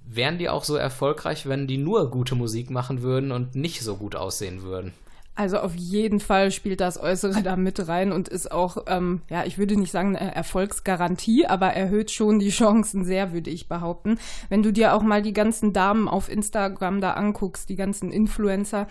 wären 0.04 0.38
die 0.38 0.48
auch 0.48 0.64
so 0.64 0.76
erfolgreich, 0.76 1.46
wenn 1.46 1.66
die 1.66 1.78
nur 1.78 2.10
gute 2.10 2.34
Musik 2.34 2.70
machen 2.70 3.02
würden 3.02 3.32
und 3.32 3.54
nicht 3.54 3.82
so 3.82 3.96
gut 3.96 4.16
aussehen 4.16 4.62
würden? 4.62 4.92
Also 5.34 5.60
auf 5.60 5.74
jeden 5.74 6.20
Fall 6.20 6.50
spielt 6.50 6.80
das 6.80 7.00
Äußere 7.00 7.42
da 7.42 7.56
mit 7.56 7.88
rein 7.88 8.12
und 8.12 8.28
ist 8.28 8.52
auch, 8.52 8.84
ähm, 8.86 9.22
ja, 9.30 9.44
ich 9.44 9.56
würde 9.56 9.76
nicht 9.76 9.90
sagen 9.90 10.14
eine 10.14 10.34
Erfolgsgarantie, 10.34 11.46
aber 11.46 11.68
erhöht 11.68 12.10
schon 12.10 12.38
die 12.38 12.50
Chancen 12.50 13.06
sehr, 13.06 13.32
würde 13.32 13.48
ich 13.48 13.66
behaupten. 13.66 14.18
Wenn 14.50 14.62
du 14.62 14.74
dir 14.74 14.92
auch 14.92 15.02
mal 15.02 15.22
die 15.22 15.32
ganzen 15.32 15.72
Damen 15.72 16.06
auf 16.06 16.30
Instagram 16.30 17.00
da 17.00 17.12
anguckst, 17.14 17.70
die 17.70 17.76
ganzen 17.76 18.12
Influencer, 18.12 18.88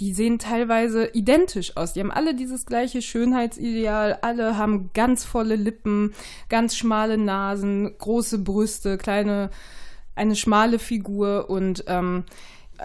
die 0.00 0.14
sehen 0.14 0.38
teilweise 0.38 1.10
identisch 1.12 1.76
aus. 1.76 1.92
Die 1.92 2.00
haben 2.00 2.10
alle 2.10 2.34
dieses 2.34 2.64
gleiche 2.64 3.02
Schönheitsideal, 3.02 4.18
alle 4.22 4.56
haben 4.56 4.90
ganz 4.94 5.26
volle 5.26 5.56
Lippen, 5.56 6.14
ganz 6.48 6.74
schmale 6.74 7.18
Nasen, 7.18 7.96
große 7.98 8.38
Brüste, 8.38 8.96
kleine, 8.96 9.50
eine 10.14 10.36
schmale 10.36 10.78
Figur 10.78 11.50
und 11.50 11.84
ähm, 11.86 12.24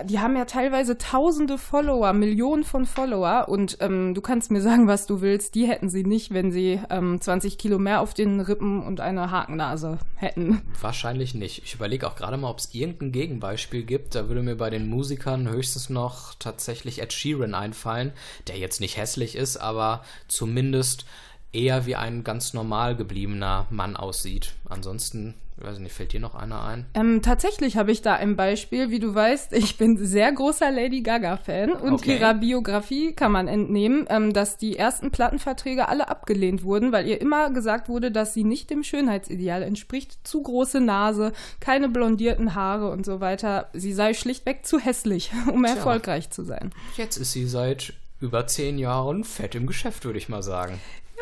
die 0.05 0.19
haben 0.19 0.35
ja 0.35 0.45
teilweise 0.45 0.97
tausende 0.97 1.57
Follower, 1.57 2.13
Millionen 2.13 2.63
von 2.63 2.85
Follower 2.85 3.47
und 3.47 3.77
ähm, 3.81 4.13
du 4.13 4.21
kannst 4.21 4.51
mir 4.51 4.61
sagen, 4.61 4.87
was 4.87 5.05
du 5.05 5.21
willst, 5.21 5.55
die 5.55 5.67
hätten 5.67 5.89
sie 5.89 6.03
nicht, 6.03 6.33
wenn 6.33 6.51
sie 6.51 6.79
ähm, 6.89 7.19
20 7.19 7.57
Kilo 7.57 7.79
mehr 7.79 8.01
auf 8.01 8.13
den 8.13 8.39
Rippen 8.39 8.81
und 8.81 8.99
eine 8.99 9.31
Hakennase 9.31 9.99
hätten. 10.15 10.61
Wahrscheinlich 10.81 11.33
nicht. 11.33 11.63
Ich 11.63 11.75
überlege 11.75 12.07
auch 12.07 12.15
gerade 12.15 12.37
mal, 12.37 12.49
ob 12.49 12.59
es 12.59 12.73
irgendein 12.73 13.11
Gegenbeispiel 13.11 13.83
gibt. 13.83 14.15
Da 14.15 14.27
würde 14.27 14.41
mir 14.41 14.55
bei 14.55 14.69
den 14.69 14.89
Musikern 14.89 15.49
höchstens 15.49 15.89
noch 15.89 16.35
tatsächlich 16.35 17.01
Ed 17.01 17.13
Sheeran 17.13 17.53
einfallen, 17.53 18.13
der 18.47 18.57
jetzt 18.57 18.81
nicht 18.81 18.97
hässlich 18.97 19.35
ist, 19.35 19.57
aber 19.57 20.03
zumindest 20.27 21.05
eher 21.53 21.85
wie 21.85 21.95
ein 21.95 22.23
ganz 22.23 22.53
normal 22.53 22.95
gebliebener 22.95 23.67
Mann 23.69 23.95
aussieht. 23.95 24.53
Ansonsten 24.69 25.35
ich 25.59 25.65
weiß 25.65 25.79
nicht, 25.79 25.93
fällt 25.93 26.13
dir 26.13 26.19
noch 26.19 26.35
einer 26.35 26.63
ein? 26.63 26.85
Ähm, 26.93 27.23
tatsächlich 27.23 27.77
habe 27.77 27.91
ich 27.91 28.03
da 28.03 28.13
ein 28.13 28.35
Beispiel. 28.35 28.91
Wie 28.91 28.99
du 28.99 29.15
weißt, 29.15 29.53
ich 29.53 29.77
bin 29.77 29.97
sehr 29.97 30.31
großer 30.31 30.69
Lady 30.69 31.01
Gaga-Fan 31.01 31.71
und 31.71 31.93
okay. 31.93 32.17
ihrer 32.17 32.35
Biografie 32.35 33.13
kann 33.13 33.31
man 33.31 33.47
entnehmen, 33.47 34.05
ähm, 34.09 34.33
dass 34.33 34.57
die 34.57 34.77
ersten 34.77 35.09
Plattenverträge 35.09 35.87
alle 35.87 36.09
abgelehnt 36.09 36.63
wurden, 36.63 36.91
weil 36.91 37.07
ihr 37.07 37.19
immer 37.19 37.49
gesagt 37.49 37.89
wurde, 37.89 38.11
dass 38.11 38.35
sie 38.35 38.43
nicht 38.43 38.69
dem 38.69 38.83
Schönheitsideal 38.83 39.63
entspricht. 39.63 40.19
Zu 40.27 40.43
große 40.43 40.79
Nase, 40.79 41.33
keine 41.59 41.89
blondierten 41.89 42.53
Haare 42.53 42.91
und 42.91 43.03
so 43.03 43.19
weiter. 43.19 43.69
Sie 43.73 43.93
sei 43.93 44.13
schlichtweg 44.13 44.63
zu 44.63 44.77
hässlich, 44.77 45.31
um 45.51 45.63
Tja. 45.63 45.73
erfolgreich 45.73 46.29
zu 46.29 46.43
sein. 46.43 46.71
Jetzt 46.97 47.17
ist 47.17 47.31
sie 47.31 47.47
seit 47.47 47.93
über 48.21 48.45
zehn 48.45 48.77
Jahren 48.77 49.23
fett 49.23 49.55
im 49.55 49.65
Geschäft, 49.65 50.05
würde 50.05 50.19
ich 50.19 50.29
mal 50.29 50.43
sagen. 50.43 50.79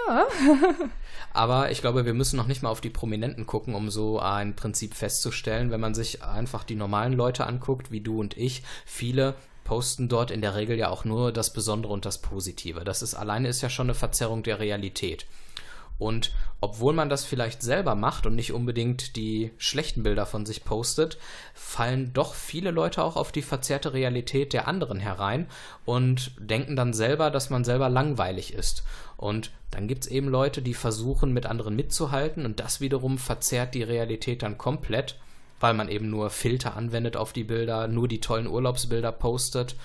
Aber 1.33 1.71
ich 1.71 1.81
glaube, 1.81 2.05
wir 2.05 2.13
müssen 2.13 2.37
noch 2.37 2.47
nicht 2.47 2.63
mal 2.63 2.69
auf 2.69 2.81
die 2.81 2.89
Prominenten 2.89 3.45
gucken, 3.45 3.75
um 3.75 3.89
so 3.89 4.19
ein 4.19 4.55
Prinzip 4.55 4.93
festzustellen. 4.93 5.71
Wenn 5.71 5.81
man 5.81 5.93
sich 5.93 6.23
einfach 6.23 6.63
die 6.63 6.75
normalen 6.75 7.13
Leute 7.13 7.45
anguckt, 7.45 7.91
wie 7.91 8.01
du 8.01 8.19
und 8.19 8.37
ich, 8.37 8.63
viele 8.85 9.35
posten 9.63 10.07
dort 10.07 10.31
in 10.31 10.41
der 10.41 10.55
Regel 10.55 10.77
ja 10.77 10.89
auch 10.89 11.03
nur 11.03 11.31
das 11.31 11.51
Besondere 11.51 11.91
und 11.91 12.05
das 12.05 12.21
Positive. 12.21 12.83
Das 12.83 13.01
ist 13.01 13.15
alleine 13.15 13.49
ist 13.49 13.61
ja 13.61 13.69
schon 13.69 13.87
eine 13.87 13.95
Verzerrung 13.95 14.43
der 14.43 14.59
Realität. 14.59 15.25
Und 15.97 16.33
obwohl 16.59 16.93
man 16.93 17.09
das 17.09 17.23
vielleicht 17.23 17.61
selber 17.61 17.95
macht 17.95 18.25
und 18.25 18.35
nicht 18.35 18.51
unbedingt 18.51 19.15
die 19.15 19.51
schlechten 19.57 20.03
Bilder 20.03 20.25
von 20.25 20.45
sich 20.45 20.65
postet, 20.65 21.17
fallen 21.53 22.11
doch 22.11 22.33
viele 22.33 22.71
Leute 22.71 23.01
auch 23.03 23.15
auf 23.15 23.31
die 23.31 23.41
verzerrte 23.41 23.93
Realität 23.93 24.51
der 24.51 24.67
anderen 24.67 24.99
herein 24.99 25.47
und 25.85 26.31
denken 26.37 26.75
dann 26.75 26.93
selber, 26.93 27.31
dass 27.31 27.49
man 27.49 27.63
selber 27.63 27.87
langweilig 27.89 28.53
ist. 28.53 28.83
Und 29.25 29.51
dann 29.71 29.87
gibt 29.87 30.05
es 30.05 30.11
eben 30.11 30.27
Leute, 30.27 30.61
die 30.61 30.73
versuchen, 30.73 31.33
mit 31.33 31.45
anderen 31.45 31.75
mitzuhalten 31.75 32.45
und 32.45 32.59
das 32.59 32.81
wiederum 32.81 33.17
verzerrt 33.17 33.73
die 33.73 33.83
Realität 33.83 34.43
dann 34.43 34.57
komplett, 34.57 35.19
weil 35.59 35.73
man 35.73 35.89
eben 35.89 36.09
nur 36.09 36.29
Filter 36.29 36.75
anwendet 36.75 37.17
auf 37.17 37.33
die 37.33 37.43
Bilder, 37.43 37.87
nur 37.87 38.07
die 38.07 38.21
tollen 38.21 38.47
Urlaubsbilder 38.47 39.11
postet 39.11 39.75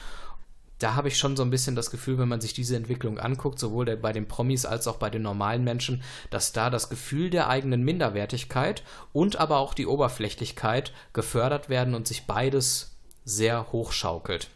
da 0.81 0.95
habe 0.95 1.09
ich 1.09 1.19
schon 1.19 1.37
so 1.37 1.43
ein 1.43 1.51
bisschen 1.51 1.77
das 1.77 1.91
Gefühl, 1.91 2.19
wenn 2.19 2.29
man 2.29 2.41
sich 2.41 2.55
diese 2.55 2.75
Entwicklung 2.75 3.19
anguckt, 3.19 3.59
sowohl 3.59 3.85
der, 3.85 3.97
bei 3.97 4.13
den 4.13 4.27
Promis 4.27 4.65
als 4.65 4.89
auch 4.89 4.97
bei 4.97 5.11
den 5.11 5.23
normalen 5.23 5.63
Menschen, 5.63 6.03
dass 6.31 6.53
da 6.53 6.71
das 6.71 6.89
Gefühl 6.89 7.31
der 7.31 7.49
eigenen 7.49 7.85
Minderwertigkeit 7.85 8.83
und 9.13 9.37
aber 9.37 9.59
auch 9.59 9.75
die 9.75 9.87
Oberflächlichkeit 9.87 10.93
gefördert 11.13 11.69
werden 11.69 11.95
und 11.95 12.09
sich 12.09 12.27
beides 12.27 12.97
sehr 13.25 13.71
hochschaukelt. 13.73 14.49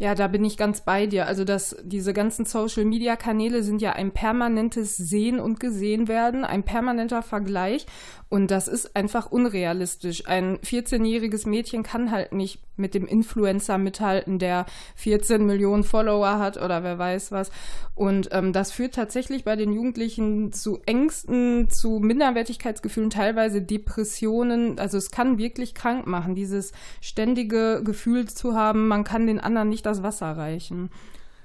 Ja, 0.00 0.14
da 0.14 0.28
bin 0.28 0.46
ich 0.46 0.56
ganz 0.56 0.80
bei 0.80 1.06
dir. 1.06 1.26
Also, 1.26 1.44
dass 1.44 1.76
diese 1.82 2.14
ganzen 2.14 2.46
Social-Media-Kanäle 2.46 3.62
sind 3.62 3.82
ja 3.82 3.92
ein 3.92 4.12
permanentes 4.12 4.96
Sehen 4.96 5.38
und 5.38 5.60
Gesehen 5.60 6.08
werden, 6.08 6.46
ein 6.46 6.62
permanenter 6.62 7.22
Vergleich. 7.22 7.84
Und 8.30 8.50
das 8.50 8.66
ist 8.66 8.96
einfach 8.96 9.30
unrealistisch. 9.30 10.26
Ein 10.26 10.56
14-jähriges 10.58 11.46
Mädchen 11.46 11.82
kann 11.82 12.12
halt 12.12 12.32
nicht 12.32 12.60
mit 12.76 12.94
dem 12.94 13.06
Influencer 13.06 13.76
mithalten, 13.76 14.38
der 14.38 14.66
14 14.94 15.44
Millionen 15.44 15.84
Follower 15.84 16.38
hat 16.38 16.56
oder 16.56 16.82
wer 16.82 16.98
weiß 16.98 17.32
was. 17.32 17.50
Und 17.94 18.30
ähm, 18.32 18.52
das 18.52 18.72
führt 18.72 18.94
tatsächlich 18.94 19.44
bei 19.44 19.56
den 19.56 19.72
Jugendlichen 19.72 20.52
zu 20.52 20.80
Ängsten, 20.86 21.68
zu 21.70 21.98
Minderwertigkeitsgefühlen, 21.98 23.10
teilweise 23.10 23.60
Depressionen. 23.60 24.78
Also 24.78 24.96
es 24.96 25.10
kann 25.10 25.36
wirklich 25.36 25.74
krank 25.74 26.06
machen, 26.06 26.34
dieses 26.34 26.72
ständige 27.00 27.82
Gefühl 27.84 28.28
zu 28.28 28.54
haben, 28.54 28.88
man 28.88 29.04
kann 29.04 29.26
den 29.26 29.40
anderen 29.40 29.68
nicht 29.68 29.86
das 29.90 30.02
Wasser 30.02 30.36
reichen. 30.36 30.90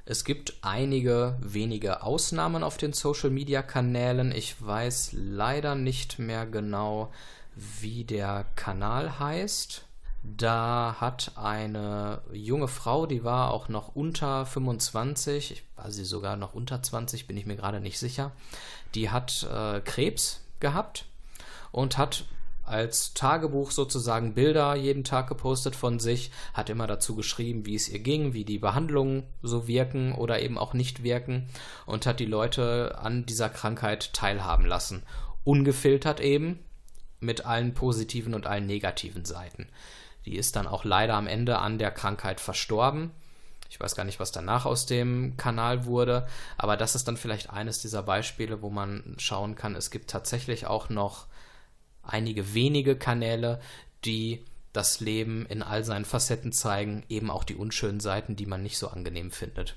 Es 0.05 0.23
gibt 0.23 0.53
einige 0.61 1.35
wenige 1.41 2.03
Ausnahmen 2.03 2.63
auf 2.63 2.77
den 2.77 2.93
Social-Media-Kanälen. 2.93 4.31
Ich 4.31 4.55
weiß 4.63 5.13
leider 5.13 5.73
nicht 5.73 6.19
mehr 6.19 6.45
genau, 6.45 7.11
wie 7.55 8.03
der 8.03 8.45
Kanal 8.55 9.19
heißt. 9.19 9.83
Da 10.23 10.97
hat 10.99 11.31
eine 11.35 12.21
junge 12.31 12.67
Frau, 12.67 13.05
die 13.05 13.23
war 13.23 13.51
auch 13.51 13.67
noch 13.69 13.95
unter 13.95 14.45
25, 14.45 15.51
ich 15.51 15.63
war 15.75 15.91
sie 15.91 16.03
sogar 16.03 16.35
noch 16.35 16.55
unter 16.55 16.81
20, 16.81 17.27
bin 17.27 17.37
ich 17.37 17.45
mir 17.45 17.55
gerade 17.55 17.79
nicht 17.79 17.99
sicher, 17.99 18.31
die 18.95 19.11
hat 19.11 19.43
äh, 19.43 19.81
Krebs 19.81 20.41
gehabt 20.59 21.05
und 21.71 21.99
hat 21.99 22.25
als 22.65 23.13
Tagebuch 23.13 23.71
sozusagen 23.71 24.33
Bilder 24.33 24.75
jeden 24.75 25.03
Tag 25.03 25.27
gepostet 25.27 25.75
von 25.75 25.99
sich, 25.99 26.31
hat 26.53 26.69
immer 26.69 26.87
dazu 26.87 27.15
geschrieben, 27.15 27.65
wie 27.65 27.75
es 27.75 27.89
ihr 27.89 27.99
ging, 27.99 28.33
wie 28.33 28.45
die 28.45 28.59
Behandlungen 28.59 29.23
so 29.41 29.67
wirken 29.67 30.13
oder 30.13 30.41
eben 30.41 30.57
auch 30.57 30.73
nicht 30.73 31.03
wirken 31.03 31.47
und 31.85 32.05
hat 32.05 32.19
die 32.19 32.25
Leute 32.25 32.97
an 32.99 33.25
dieser 33.25 33.49
Krankheit 33.49 34.13
teilhaben 34.13 34.65
lassen. 34.65 35.03
Ungefiltert 35.43 36.19
eben 36.19 36.59
mit 37.19 37.45
allen 37.45 37.73
positiven 37.73 38.33
und 38.33 38.47
allen 38.47 38.65
negativen 38.65 39.25
Seiten. 39.25 39.67
Die 40.25 40.35
ist 40.35 40.55
dann 40.55 40.67
auch 40.67 40.83
leider 40.83 41.13
am 41.15 41.27
Ende 41.27 41.59
an 41.59 41.77
der 41.77 41.91
Krankheit 41.91 42.39
verstorben. 42.39 43.11
Ich 43.69 43.79
weiß 43.79 43.95
gar 43.95 44.05
nicht, 44.05 44.19
was 44.19 44.31
danach 44.31 44.65
aus 44.65 44.85
dem 44.85 45.37
Kanal 45.37 45.85
wurde, 45.85 46.27
aber 46.57 46.77
das 46.77 46.95
ist 46.95 47.07
dann 47.07 47.17
vielleicht 47.17 47.49
eines 47.49 47.79
dieser 47.81 48.03
Beispiele, 48.03 48.61
wo 48.61 48.69
man 48.69 49.15
schauen 49.17 49.55
kann, 49.55 49.75
es 49.75 49.91
gibt 49.91 50.09
tatsächlich 50.09 50.65
auch 50.65 50.89
noch 50.89 51.27
einige 52.07 52.53
wenige 52.53 52.95
Kanäle, 52.95 53.59
die 54.03 54.43
das 54.73 54.99
Leben 54.99 55.45
in 55.45 55.63
all 55.63 55.83
seinen 55.83 56.05
Facetten 56.05 56.51
zeigen, 56.51 57.03
eben 57.09 57.31
auch 57.31 57.43
die 57.43 57.55
unschönen 57.55 57.99
Seiten, 57.99 58.35
die 58.35 58.45
man 58.45 58.61
nicht 58.61 58.77
so 58.77 58.89
angenehm 58.89 59.31
findet. 59.31 59.75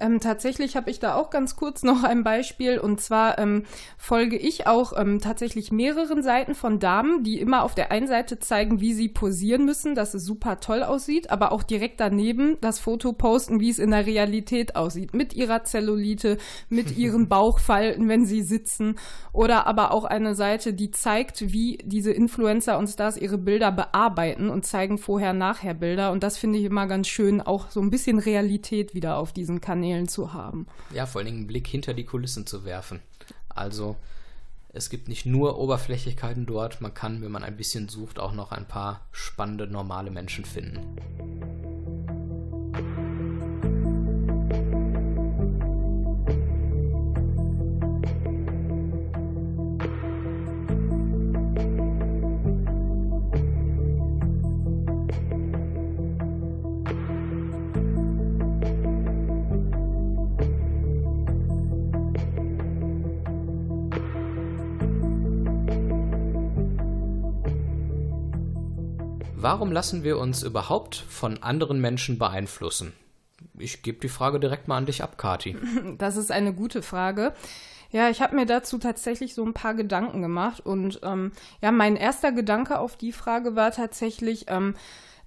Ähm, 0.00 0.20
tatsächlich 0.20 0.76
habe 0.76 0.90
ich 0.90 0.98
da 0.98 1.14
auch 1.14 1.30
ganz 1.30 1.56
kurz 1.56 1.82
noch 1.82 2.02
ein 2.02 2.24
Beispiel. 2.24 2.78
Und 2.78 3.00
zwar 3.00 3.38
ähm, 3.38 3.64
folge 3.98 4.36
ich 4.36 4.66
auch 4.66 4.92
ähm, 4.96 5.20
tatsächlich 5.20 5.70
mehreren 5.70 6.22
Seiten 6.22 6.54
von 6.54 6.78
Damen, 6.78 7.22
die 7.22 7.38
immer 7.38 7.62
auf 7.62 7.74
der 7.74 7.92
einen 7.92 8.06
Seite 8.06 8.38
zeigen, 8.38 8.80
wie 8.80 8.94
sie 8.94 9.08
posieren 9.08 9.64
müssen, 9.64 9.94
dass 9.94 10.14
es 10.14 10.24
super 10.24 10.60
toll 10.60 10.82
aussieht, 10.82 11.30
aber 11.30 11.52
auch 11.52 11.62
direkt 11.62 12.00
daneben 12.00 12.56
das 12.60 12.78
Foto 12.78 13.12
posten, 13.12 13.60
wie 13.60 13.70
es 13.70 13.78
in 13.78 13.90
der 13.90 14.06
Realität 14.06 14.74
aussieht, 14.76 15.14
mit 15.14 15.34
ihrer 15.34 15.64
Zellulite, 15.64 16.38
mit 16.68 16.96
ihren 16.96 17.28
Bauchfalten, 17.28 18.08
wenn 18.08 18.24
sie 18.24 18.42
sitzen. 18.42 18.96
Oder 19.32 19.66
aber 19.66 19.92
auch 19.92 20.04
eine 20.04 20.34
Seite, 20.34 20.72
die 20.72 20.90
zeigt, 20.90 21.52
wie 21.52 21.78
diese 21.84 22.12
Influencer 22.12 22.78
und 22.78 22.88
Stars 22.88 23.16
ihre 23.16 23.38
Bilder 23.38 23.70
bearbeiten 23.70 24.50
und 24.50 24.64
zeigen 24.64 24.98
vorher-nachher 24.98 25.74
Bilder. 25.74 26.10
Und 26.12 26.22
das 26.22 26.38
finde 26.38 26.58
ich 26.58 26.64
immer 26.64 26.86
ganz 26.86 27.06
schön, 27.06 27.40
auch 27.40 27.70
so 27.70 27.80
ein 27.80 27.90
bisschen 27.90 28.18
Realität 28.18 28.94
wieder 28.94 29.18
auf 29.18 29.32
diesen 29.32 29.60
Kanälen 29.60 29.89
Kanälen 29.90 30.08
zu 30.08 30.32
haben. 30.32 30.66
Ja, 30.94 31.06
vor 31.06 31.20
allen 31.20 31.26
Dingen 31.26 31.38
einen 31.38 31.46
Blick 31.46 31.66
hinter 31.66 31.94
die 31.94 32.04
Kulissen 32.04 32.46
zu 32.46 32.64
werfen. 32.64 33.00
Also 33.48 33.96
es 34.72 34.88
gibt 34.88 35.08
nicht 35.08 35.26
nur 35.26 35.58
Oberflächlichkeiten 35.58 36.46
dort, 36.46 36.80
man 36.80 36.94
kann, 36.94 37.22
wenn 37.22 37.32
man 37.32 37.42
ein 37.42 37.56
bisschen 37.56 37.88
sucht, 37.88 38.20
auch 38.20 38.32
noch 38.32 38.52
ein 38.52 38.68
paar 38.68 39.06
spannende 39.10 39.66
normale 39.66 40.10
Menschen 40.12 40.44
finden. 40.44 41.69
Warum 69.42 69.72
lassen 69.72 70.04
wir 70.04 70.18
uns 70.18 70.42
überhaupt 70.42 70.96
von 70.96 71.42
anderen 71.42 71.80
Menschen 71.80 72.18
beeinflussen? 72.18 72.92
ich 73.58 73.82
gebe 73.82 74.00
die 74.00 74.08
Frage 74.08 74.40
direkt 74.40 74.68
mal 74.68 74.76
an 74.76 74.86
dich 74.86 75.02
ab, 75.02 75.18
Kati. 75.18 75.56
Das 75.98 76.16
ist 76.16 76.30
eine 76.30 76.52
gute 76.52 76.82
Frage. 76.82 77.32
Ja, 77.90 78.08
ich 78.08 78.20
habe 78.20 78.36
mir 78.36 78.46
dazu 78.46 78.78
tatsächlich 78.78 79.34
so 79.34 79.44
ein 79.44 79.54
paar 79.54 79.74
Gedanken 79.74 80.22
gemacht 80.22 80.64
und 80.64 81.00
ähm, 81.02 81.32
ja, 81.60 81.72
mein 81.72 81.96
erster 81.96 82.32
Gedanke 82.32 82.78
auf 82.78 82.96
die 82.96 83.12
Frage 83.12 83.56
war 83.56 83.72
tatsächlich, 83.72 84.46
ähm, 84.48 84.74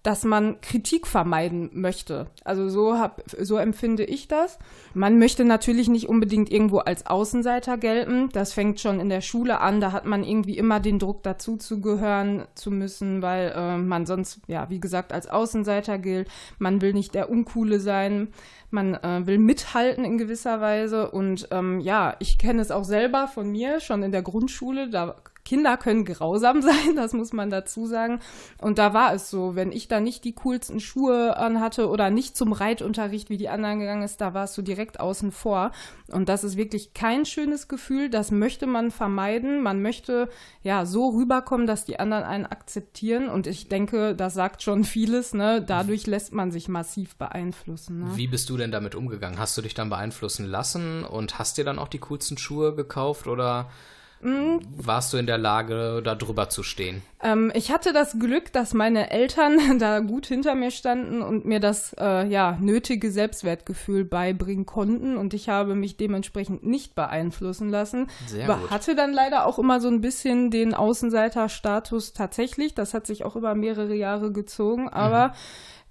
dass 0.04 0.26
man 0.26 0.60
Kritik 0.60 1.08
vermeiden 1.08 1.70
möchte. 1.74 2.28
Also 2.44 2.68
so 2.68 3.00
hab, 3.00 3.24
so 3.40 3.56
empfinde 3.56 4.04
ich 4.04 4.28
das. 4.28 4.60
Man 4.94 5.18
möchte 5.18 5.46
natürlich 5.46 5.88
nicht 5.88 6.10
unbedingt 6.10 6.52
irgendwo 6.52 6.80
als 6.80 7.08
Außenseiter 7.08 7.78
gelten. 7.78 8.28
Das 8.34 8.52
fängt 8.52 8.82
schon 8.82 9.00
in 9.00 9.08
der 9.08 9.22
Schule 9.22 9.62
an. 9.62 9.80
Da 9.80 9.94
hat 9.94 10.06
man 10.06 10.26
irgendwie 10.26 10.58
immer 10.58 10.82
den 10.82 11.00
Druck, 11.00 11.24
dazu 11.24 11.56
zu 11.56 11.80
gehören 11.80 12.46
zu 12.54 12.70
müssen, 12.70 13.22
weil 13.22 13.54
äh, 13.56 13.78
man 13.78 14.06
sonst, 14.06 14.42
ja, 14.48 14.70
wie 14.70 14.82
gesagt, 14.82 15.14
als 15.14 15.28
Außenseiter 15.28 15.98
gilt. 15.98 16.28
Man 16.60 16.82
will 16.82 16.92
nicht 16.92 17.16
der 17.16 17.30
Uncoole 17.30 17.80
sein. 17.80 18.28
Man 18.72 18.96
äh, 18.96 19.26
will 19.26 19.38
mithalten 19.38 20.04
in 20.04 20.18
gewisser 20.18 20.60
Weise. 20.60 21.12
Und 21.12 21.48
ähm, 21.52 21.80
ja, 21.80 22.18
ich 22.20 22.38
kenne 22.38 22.62
es 22.62 22.72
auch 22.72 22.84
selber 22.84 23.30
von 23.30 23.50
mir, 23.50 23.80
schon 23.80 24.04
in 24.04 24.12
der 24.12 24.22
Grundschule. 24.22 24.90
Da 24.90 25.16
Kinder 25.46 25.78
können 25.78 26.06
grausam 26.06 26.62
sein, 26.62 26.96
das 26.96 27.14
muss 27.14 27.34
man 27.34 27.50
dazu 27.50 27.86
sagen. 27.86 28.20
Und 28.60 28.78
da 28.78 28.94
war 28.94 29.14
es 29.14 29.30
so, 29.30 29.56
wenn 29.56 29.72
ich 29.72 29.88
da 29.88 30.00
nicht 30.00 30.24
die 30.24 30.34
coolsten 30.34 30.80
Schuhe 30.80 31.38
anhatte 31.38 31.90
oder 31.90 32.10
nicht 32.10 32.38
zum 32.38 32.54
Reitunterricht 32.54 33.30
wie 33.30 33.38
die 33.38 33.50
anderen 33.50 33.80
gegangen 33.80 34.04
ist, 34.04 34.22
da 34.22 34.34
warst 34.34 34.58
du 34.58 34.62
direkt 34.62 35.00
außen 35.00 35.32
vor. 35.32 35.72
Und 36.12 36.30
das 36.30 36.44
ist 36.44 36.58
wirklich 36.58 36.94
kein 36.94 37.26
schönes 37.26 37.68
Gefühl. 37.68 38.10
Das 38.10 38.32
möchte 38.32 38.68
man 38.68 38.92
vermeiden. 38.92 39.62
Man 39.62 39.82
möchte 39.82 40.30
ja 40.62 40.86
so 40.86 41.10
rüberkommen, 41.10 41.68
dass 41.68 41.86
die 41.86 42.00
anderen 42.00 42.24
einen 42.24 42.46
akzeptieren. 42.46 43.28
Und 43.30 43.48
ich 43.48 43.68
denke, 43.68 44.16
das 44.16 44.34
sagt 44.34 44.64
schon 44.64 44.84
vieles. 44.84 45.34
Ne? 45.34 45.62
Dadurch 45.62 46.08
lässt 46.08 46.34
man 46.34 46.52
sich 46.52 46.68
massiv 46.68 47.16
beeinflussen. 47.16 48.00
Ne? 48.00 48.12
Wie 48.16 48.28
bist 48.28 48.50
du 48.50 48.58
denn 48.58 48.72
damit 48.72 48.96
umgegangen? 48.96 49.40
Hast 49.40 49.58
du 49.58 49.62
dich 49.62 49.74
dann 49.74 49.90
beeinflussen 49.90 50.46
lassen 50.46 51.04
und 51.04 51.40
hast 51.40 51.58
dir 51.58 51.66
dann 51.66 51.80
auch 51.80 51.88
die 51.88 52.00
coolsten 52.00 52.38
Schuhe 52.38 52.76
gekauft 52.76 53.28
oder 53.28 53.70
Mhm. 54.24 54.62
Warst 54.78 55.12
du 55.14 55.18
in 55.18 55.26
der 55.26 55.38
Lage, 55.38 56.02
da 56.04 56.16
drüber 56.16 56.50
zu 56.50 56.64
stehen? 56.64 57.02
Ähm, 57.22 57.52
ich 57.54 57.72
hatte 57.72 57.94
das 57.94 58.18
Glück, 58.18 58.54
dass 58.54 58.74
meine 58.74 59.12
Eltern 59.12 59.60
da 59.80 60.00
gut 60.00 60.26
hinter 60.26 60.56
mir 60.56 60.72
standen 60.72 61.22
und 61.22 61.46
mir 61.46 61.60
das 61.60 61.94
äh, 62.00 62.28
ja, 62.28 62.58
nötige 62.60 63.12
Selbstwertgefühl 63.12 64.06
beibringen 64.06 64.66
konnten 64.66 65.18
und 65.18 65.34
ich 65.34 65.50
habe 65.50 65.76
mich 65.76 65.98
dementsprechend 65.98 66.66
nicht 66.66 66.96
beeinflussen 66.96 67.70
lassen. 67.70 68.08
Sehr 68.28 68.48
gut. 68.48 68.70
Hatte 68.70 68.96
dann 68.96 69.14
leider 69.14 69.46
auch 69.46 69.60
immer 69.60 69.82
so 69.82 69.90
ein 69.90 70.02
bisschen 70.02 70.52
den 70.52 70.74
Außenseiterstatus 70.74 72.14
tatsächlich. 72.14 72.74
Das 72.76 72.94
hat 72.94 73.06
sich 73.06 73.26
auch 73.26 73.36
über 73.36 73.56
mehrere 73.56 73.94
Jahre 73.94 74.32
gezogen, 74.32 74.90
aber 74.90 75.30
mhm 75.30 75.34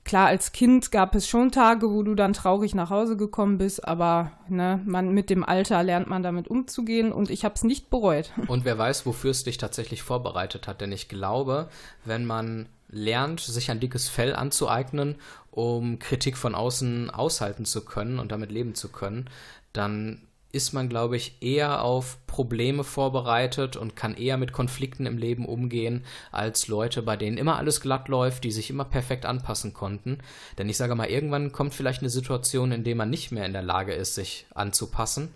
Klar, 0.04 0.26
als 0.26 0.50
Kind 0.50 0.90
gab 0.90 1.14
es 1.14 1.28
schon 1.28 1.52
Tage, 1.52 1.90
wo 1.90 2.02
du 2.02 2.14
dann 2.14 2.32
traurig 2.32 2.74
nach 2.74 2.90
Hause 2.90 3.16
gekommen 3.16 3.58
bist, 3.58 3.86
aber 3.86 4.32
ne, 4.48 4.80
man 4.84 5.12
mit 5.12 5.30
dem 5.30 5.44
Alter 5.44 5.82
lernt 5.82 6.08
man 6.08 6.24
damit 6.24 6.48
umzugehen 6.48 7.12
und 7.12 7.30
ich 7.30 7.44
habe 7.44 7.54
es 7.54 7.62
nicht 7.62 7.88
bereut. 7.88 8.32
Und 8.48 8.64
wer 8.64 8.76
weiß, 8.76 9.06
wofür 9.06 9.30
es 9.30 9.44
dich 9.44 9.58
tatsächlich 9.58 10.02
vorbereitet 10.02 10.66
hat, 10.66 10.80
denn 10.80 10.92
ich 10.92 11.08
glaube, 11.08 11.68
wenn 12.04 12.26
man 12.26 12.66
lernt, 12.88 13.40
sich 13.40 13.70
ein 13.70 13.80
dickes 13.80 14.08
Fell 14.08 14.34
anzueignen, 14.34 15.16
um 15.50 15.98
Kritik 15.98 16.36
von 16.36 16.54
außen 16.54 17.10
aushalten 17.10 17.64
zu 17.64 17.84
können 17.84 18.18
und 18.18 18.32
damit 18.32 18.50
leben 18.50 18.74
zu 18.74 18.88
können, 18.90 19.30
dann 19.72 20.20
ist 20.52 20.74
man, 20.74 20.88
glaube 20.90 21.16
ich, 21.16 21.36
eher 21.40 21.82
auf 21.82 22.18
Probleme 22.26 22.84
vorbereitet 22.84 23.76
und 23.76 23.96
kann 23.96 24.14
eher 24.14 24.36
mit 24.36 24.52
Konflikten 24.52 25.06
im 25.06 25.16
Leben 25.16 25.46
umgehen, 25.46 26.04
als 26.30 26.68
Leute, 26.68 27.02
bei 27.02 27.16
denen 27.16 27.38
immer 27.38 27.56
alles 27.56 27.80
glatt 27.80 28.08
läuft, 28.08 28.44
die 28.44 28.52
sich 28.52 28.68
immer 28.68 28.84
perfekt 28.84 29.24
anpassen 29.24 29.72
konnten. 29.72 30.18
Denn 30.58 30.68
ich 30.68 30.76
sage 30.76 30.94
mal, 30.94 31.08
irgendwann 31.08 31.52
kommt 31.52 31.74
vielleicht 31.74 32.02
eine 32.02 32.10
Situation, 32.10 32.70
in 32.70 32.84
der 32.84 32.94
man 32.94 33.10
nicht 33.10 33.32
mehr 33.32 33.46
in 33.46 33.54
der 33.54 33.62
Lage 33.62 33.94
ist, 33.94 34.14
sich 34.14 34.46
anzupassen 34.54 35.32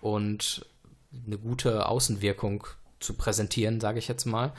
und 0.00 0.64
eine 1.26 1.38
gute 1.38 1.86
Außenwirkung 1.86 2.66
zu 3.00 3.14
präsentieren, 3.14 3.80
sage 3.80 3.98
ich 3.98 4.08
jetzt 4.08 4.26
mal. 4.26 4.52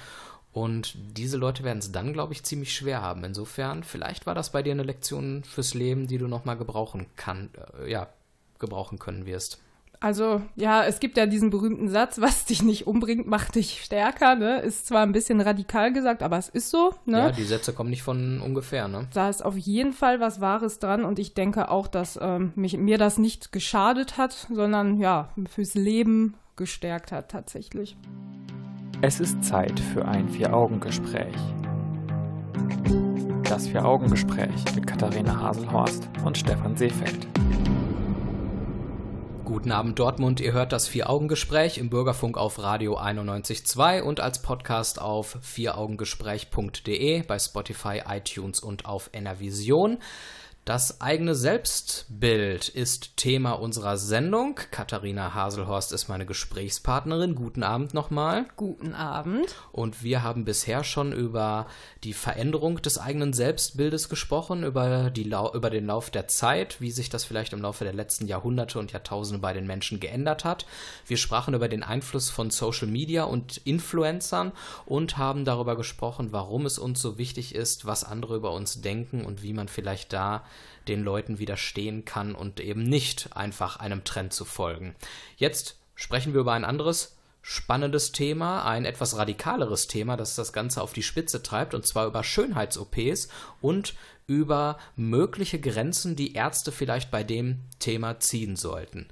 Und 0.51 0.95
diese 1.17 1.37
Leute 1.37 1.63
werden 1.63 1.79
es 1.79 1.91
dann, 1.91 2.13
glaube 2.13 2.33
ich, 2.33 2.43
ziemlich 2.43 2.75
schwer 2.75 3.01
haben. 3.01 3.23
Insofern, 3.23 3.83
vielleicht 3.83 4.27
war 4.27 4.35
das 4.35 4.51
bei 4.51 4.61
dir 4.61 4.73
eine 4.73 4.83
Lektion 4.83 5.43
fürs 5.43 5.73
Leben, 5.73 6.07
die 6.07 6.19
du 6.19 6.27
nochmal 6.27 6.57
gebrauchen 6.57 7.07
kann, 7.15 7.49
äh, 7.79 7.89
ja, 7.89 8.07
gebrauchen 8.59 8.99
können 8.99 9.25
wirst. 9.25 9.59
Also 10.03 10.41
ja, 10.57 10.83
es 10.83 10.99
gibt 10.99 11.15
ja 11.15 11.25
diesen 11.25 11.49
berühmten 11.49 11.87
Satz, 11.87 12.19
was 12.19 12.43
dich 12.43 12.61
nicht 12.61 12.87
umbringt, 12.87 13.25
macht 13.25 13.55
dich 13.55 13.81
stärker. 13.85 14.35
Ne? 14.35 14.59
Ist 14.59 14.85
zwar 14.87 15.01
ein 15.01 15.13
bisschen 15.13 15.39
radikal 15.39 15.93
gesagt, 15.93 16.21
aber 16.23 16.37
es 16.37 16.49
ist 16.49 16.71
so. 16.71 16.91
Ne? 17.05 17.19
Ja, 17.19 17.31
die 17.31 17.45
Sätze 17.45 17.71
kommen 17.71 17.89
nicht 17.89 18.03
von 18.03 18.41
ungefähr. 18.41 18.89
Ne? 18.89 19.07
Da 19.13 19.29
ist 19.29 19.45
auf 19.45 19.55
jeden 19.55 19.93
Fall 19.93 20.19
was 20.19 20.41
Wahres 20.41 20.79
dran 20.79 21.05
und 21.05 21.19
ich 21.19 21.35
denke 21.35 21.71
auch, 21.71 21.87
dass 21.87 22.19
ähm, 22.21 22.51
mich, 22.55 22.75
mir 22.77 22.97
das 22.97 23.17
nicht 23.17 23.53
geschadet 23.53 24.17
hat, 24.17 24.33
sondern 24.51 24.97
ja, 24.97 25.29
fürs 25.49 25.73
Leben 25.73 26.33
gestärkt 26.57 27.13
hat 27.13 27.31
tatsächlich. 27.31 27.95
Es 29.01 29.21
ist 29.21 29.41
Zeit 29.41 29.79
für 29.79 30.03
ein 30.03 30.27
Vier-Augen-Gespräch. 30.27 31.33
Das 33.45 33.69
Vier-Augen-Gespräch 33.69 34.75
mit 34.75 34.85
Katharina 34.85 35.39
Haselhorst 35.39 36.09
und 36.25 36.37
Stefan 36.37 36.75
Seefeld. 36.75 37.25
Guten 39.45 39.73
Abend 39.73 39.99
Dortmund, 39.99 40.39
ihr 40.39 40.53
hört 40.53 40.71
das 40.71 40.87
Vier-Augen-Gespräch 40.87 41.77
im 41.77 41.89
Bürgerfunk 41.89 42.37
auf 42.37 42.59
Radio 42.59 42.97
91.2 42.97 44.01
und 44.01 44.21
als 44.21 44.41
Podcast 44.41 45.01
auf 45.01 45.37
vieraugengespräch.de 45.41 47.23
bei 47.23 47.39
Spotify, 47.39 48.03
iTunes 48.07 48.61
und 48.61 48.85
auf 48.85 49.09
Enervision. 49.11 49.97
Das 50.65 51.01
eigene 51.01 51.35
Selbstbild 51.35 52.69
ist 52.69 53.17
Thema 53.17 53.51
unserer 53.51 53.97
Sendung. 53.97 54.57
Katharina 54.71 55.33
Haselhorst 55.33 55.91
ist 55.91 56.07
meine 56.07 56.25
Gesprächspartnerin. 56.25 57.35
Guten 57.35 57.63
Abend 57.63 57.93
nochmal. 57.93 58.45
Guten 58.55 58.93
Abend. 58.93 59.53
Und 59.73 60.03
wir 60.03 60.23
haben 60.23 60.45
bisher 60.45 60.85
schon 60.85 61.11
über 61.11 61.67
die 62.05 62.13
Veränderung 62.13 62.81
des 62.81 62.97
eigenen 62.97 63.33
Selbstbildes 63.33 64.07
gesprochen, 64.07 64.63
über, 64.63 65.09
die 65.09 65.23
über 65.25 65.69
den 65.69 65.85
Lauf 65.85 66.09
der 66.09 66.29
Zeit, 66.29 66.79
wie 66.79 66.91
sich 66.91 67.09
das 67.09 67.25
vielleicht 67.25 67.51
im 67.51 67.61
Laufe 67.61 67.83
der 67.83 67.91
letzten 67.91 68.27
Jahrhunderte 68.27 68.79
und 68.79 68.93
Jahrtausende 68.93 69.41
bei 69.41 69.51
den 69.51 69.67
Menschen 69.67 69.99
geändert 69.99 70.45
hat. 70.45 70.65
Wir 71.05 71.17
sprachen 71.17 71.55
über 71.55 71.67
den 71.67 71.83
Einfluss 71.83 72.29
von 72.29 72.51
Social 72.51 72.87
Media 72.87 73.25
und 73.25 73.57
Influencern 73.57 74.53
und 74.85 75.17
haben 75.17 75.43
darüber 75.43 75.75
gesprochen, 75.75 76.31
warum 76.31 76.65
es 76.65 76.79
uns 76.79 77.01
so 77.01 77.17
wichtig 77.17 77.53
ist, 77.53 77.85
was 77.85 78.05
andere 78.05 78.37
über 78.37 78.53
uns 78.53 78.79
denken 78.79 79.25
und 79.25 79.43
wie 79.43 79.51
man 79.51 79.67
vielleicht 79.67 80.13
da 80.13 80.45
den 80.87 81.03
Leuten 81.03 81.39
widerstehen 81.39 82.05
kann 82.05 82.35
und 82.35 82.59
eben 82.59 82.83
nicht 82.83 83.35
einfach 83.35 83.77
einem 83.77 84.03
Trend 84.03 84.33
zu 84.33 84.45
folgen. 84.45 84.95
Jetzt 85.37 85.77
sprechen 85.95 86.33
wir 86.33 86.41
über 86.41 86.53
ein 86.53 86.65
anderes 86.65 87.17
spannendes 87.41 88.13
Thema, 88.13 88.65
ein 88.65 88.85
etwas 88.85 89.17
radikaleres 89.17 89.87
Thema, 89.87 90.15
das 90.15 90.35
das 90.35 90.53
Ganze 90.53 90.81
auf 90.81 90.93
die 90.93 91.03
Spitze 91.03 91.43
treibt, 91.43 91.73
und 91.73 91.85
zwar 91.85 92.07
über 92.07 92.23
Schönheits-OPs 92.23 93.27
und 93.61 93.95
über 94.25 94.79
mögliche 94.95 95.59
Grenzen, 95.59 96.15
die 96.15 96.33
Ärzte 96.33 96.71
vielleicht 96.71 97.11
bei 97.11 97.23
dem 97.23 97.59
Thema 97.79 98.19
ziehen 98.19 98.55
sollten. 98.55 99.07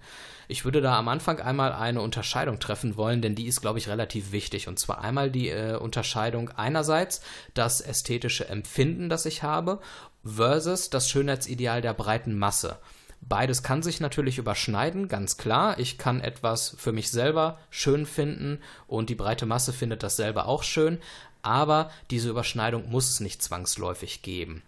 Ich 0.52 0.66
würde 0.66 0.82
da 0.82 1.00
am 1.00 1.08
Anfang 1.08 1.40
einmal 1.40 1.72
eine 1.72 2.02
Unterscheidung 2.02 2.60
treffen 2.60 2.98
wollen, 2.98 3.22
denn 3.22 3.36
die 3.36 3.48
ist, 3.48 3.62
glaube 3.62 3.80
ich, 3.80 3.88
relativ 3.88 4.34
wichtig. 4.34 4.68
Und 4.68 4.80
zwar 4.80 5.02
einmal 5.02 5.32
die 5.32 5.48
äh, 5.48 5.78
Unterscheidung 5.78 6.50
einerseits 6.50 7.22
das 7.54 7.80
ästhetische 7.80 8.50
Empfinden, 8.50 9.08
das 9.08 9.26
ich 9.26 9.44
habe, 9.44 9.80
versus 10.26 10.90
das 10.90 11.10
Schönheitsideal 11.10 11.82
der 11.82 11.94
breiten 11.94 12.38
Masse. 12.38 12.80
Beides 13.22 13.64
kann 13.64 13.82
sich 13.82 14.02
natürlich 14.02 14.40
überschneiden, 14.40 15.08
ganz 15.08 15.38
klar. 15.38 15.80
Ich 15.80 15.98
kann 15.98 16.20
etwas 16.20 16.76
für 16.78 16.92
mich 16.92 17.12
selber 17.12 17.58
schön 17.70 18.06
finden 18.06 18.60
und 18.88 19.10
die 19.10 19.16
breite 19.16 19.46
Masse 19.46 19.72
findet 19.72 20.04
das 20.04 20.18
selber 20.18 20.48
auch 20.48 20.64
schön, 20.64 21.00
aber 21.44 21.92
diese 22.10 22.30
Überschneidung 22.30 22.90
muss 22.90 23.10
es 23.10 23.22
nicht 23.22 23.42
zwangsläufig 23.42 24.22
geben. 24.22 24.64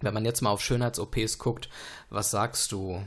Wenn 0.00 0.12
man 0.12 0.24
jetzt 0.24 0.42
mal 0.42 0.50
auf 0.50 0.60
Schönheits-OPs 0.60 1.38
guckt, 1.38 1.70
was 2.10 2.30
sagst 2.30 2.72
du? 2.72 3.02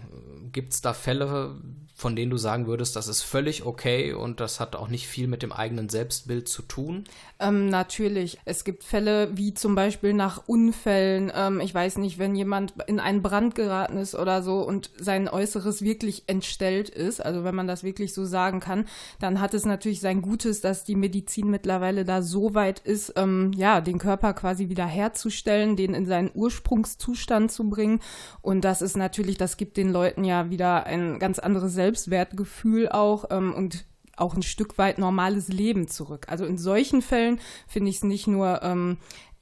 Gibt 0.51 0.73
es 0.73 0.81
da 0.81 0.93
Fälle, 0.93 1.55
von 1.97 2.15
denen 2.15 2.29
du 2.29 2.37
sagen 2.37 2.67
würdest, 2.67 2.95
das 2.95 3.07
ist 3.07 3.23
völlig 3.23 3.65
okay 3.65 4.13
und 4.13 4.39
das 4.39 4.59
hat 4.59 4.75
auch 4.75 4.87
nicht 4.87 5.07
viel 5.07 5.27
mit 5.27 5.41
dem 5.41 5.51
eigenen 5.51 5.89
Selbstbild 5.89 6.47
zu 6.47 6.61
tun? 6.61 7.05
Ähm, 7.39 7.69
natürlich. 7.69 8.37
Es 8.45 8.63
gibt 8.63 8.83
Fälle 8.83 9.35
wie 9.35 9.55
zum 9.55 9.73
Beispiel 9.73 10.13
nach 10.13 10.43
Unfällen. 10.45 11.31
Ähm, 11.35 11.59
ich 11.59 11.73
weiß 11.73 11.97
nicht, 11.97 12.19
wenn 12.19 12.35
jemand 12.35 12.75
in 12.85 12.99
einen 12.99 13.23
Brand 13.23 13.55
geraten 13.55 13.97
ist 13.97 14.13
oder 14.13 14.43
so 14.43 14.61
und 14.61 14.91
sein 14.99 15.27
Äußeres 15.27 15.81
wirklich 15.81 16.25
entstellt 16.27 16.89
ist, 16.89 17.19
also 17.19 17.43
wenn 17.43 17.55
man 17.55 17.65
das 17.65 17.83
wirklich 17.83 18.13
so 18.13 18.25
sagen 18.25 18.59
kann, 18.59 18.85
dann 19.19 19.41
hat 19.41 19.55
es 19.55 19.65
natürlich 19.65 19.99
sein 19.99 20.21
Gutes, 20.21 20.61
dass 20.61 20.83
die 20.83 20.95
Medizin 20.95 21.49
mittlerweile 21.49 22.05
da 22.05 22.21
so 22.21 22.53
weit 22.53 22.77
ist, 22.77 23.13
ähm, 23.15 23.53
ja, 23.55 23.81
den 23.81 23.97
Körper 23.97 24.35
quasi 24.35 24.69
wieder 24.69 24.85
herzustellen, 24.85 25.75
den 25.75 25.95
in 25.95 26.05
seinen 26.05 26.29
Ursprungszustand 26.31 27.51
zu 27.51 27.67
bringen. 27.71 28.01
Und 28.43 28.61
das 28.61 28.83
ist 28.83 28.97
natürlich, 28.97 29.39
das 29.39 29.57
gibt 29.57 29.77
den 29.77 29.91
Leuten 29.91 30.23
ja 30.23 30.51
wieder 30.51 30.85
ein 30.85 31.17
ganz 31.17 31.39
anderes 31.39 31.73
Selbstwertgefühl 31.87 32.89
auch 32.89 33.25
ähm, 33.29 33.53
und 33.53 33.85
auch 34.17 34.35
ein 34.35 34.43
Stück 34.43 34.77
weit 34.77 34.97
normales 34.97 35.47
Leben 35.47 35.87
zurück. 35.87 36.25
Also 36.27 36.45
in 36.45 36.57
solchen 36.57 37.01
Fällen 37.01 37.39
finde 37.67 37.89
ich 37.89 37.97
es 37.97 38.03
nicht 38.03 38.27
nur 38.27 38.61
ähm, 38.61 38.97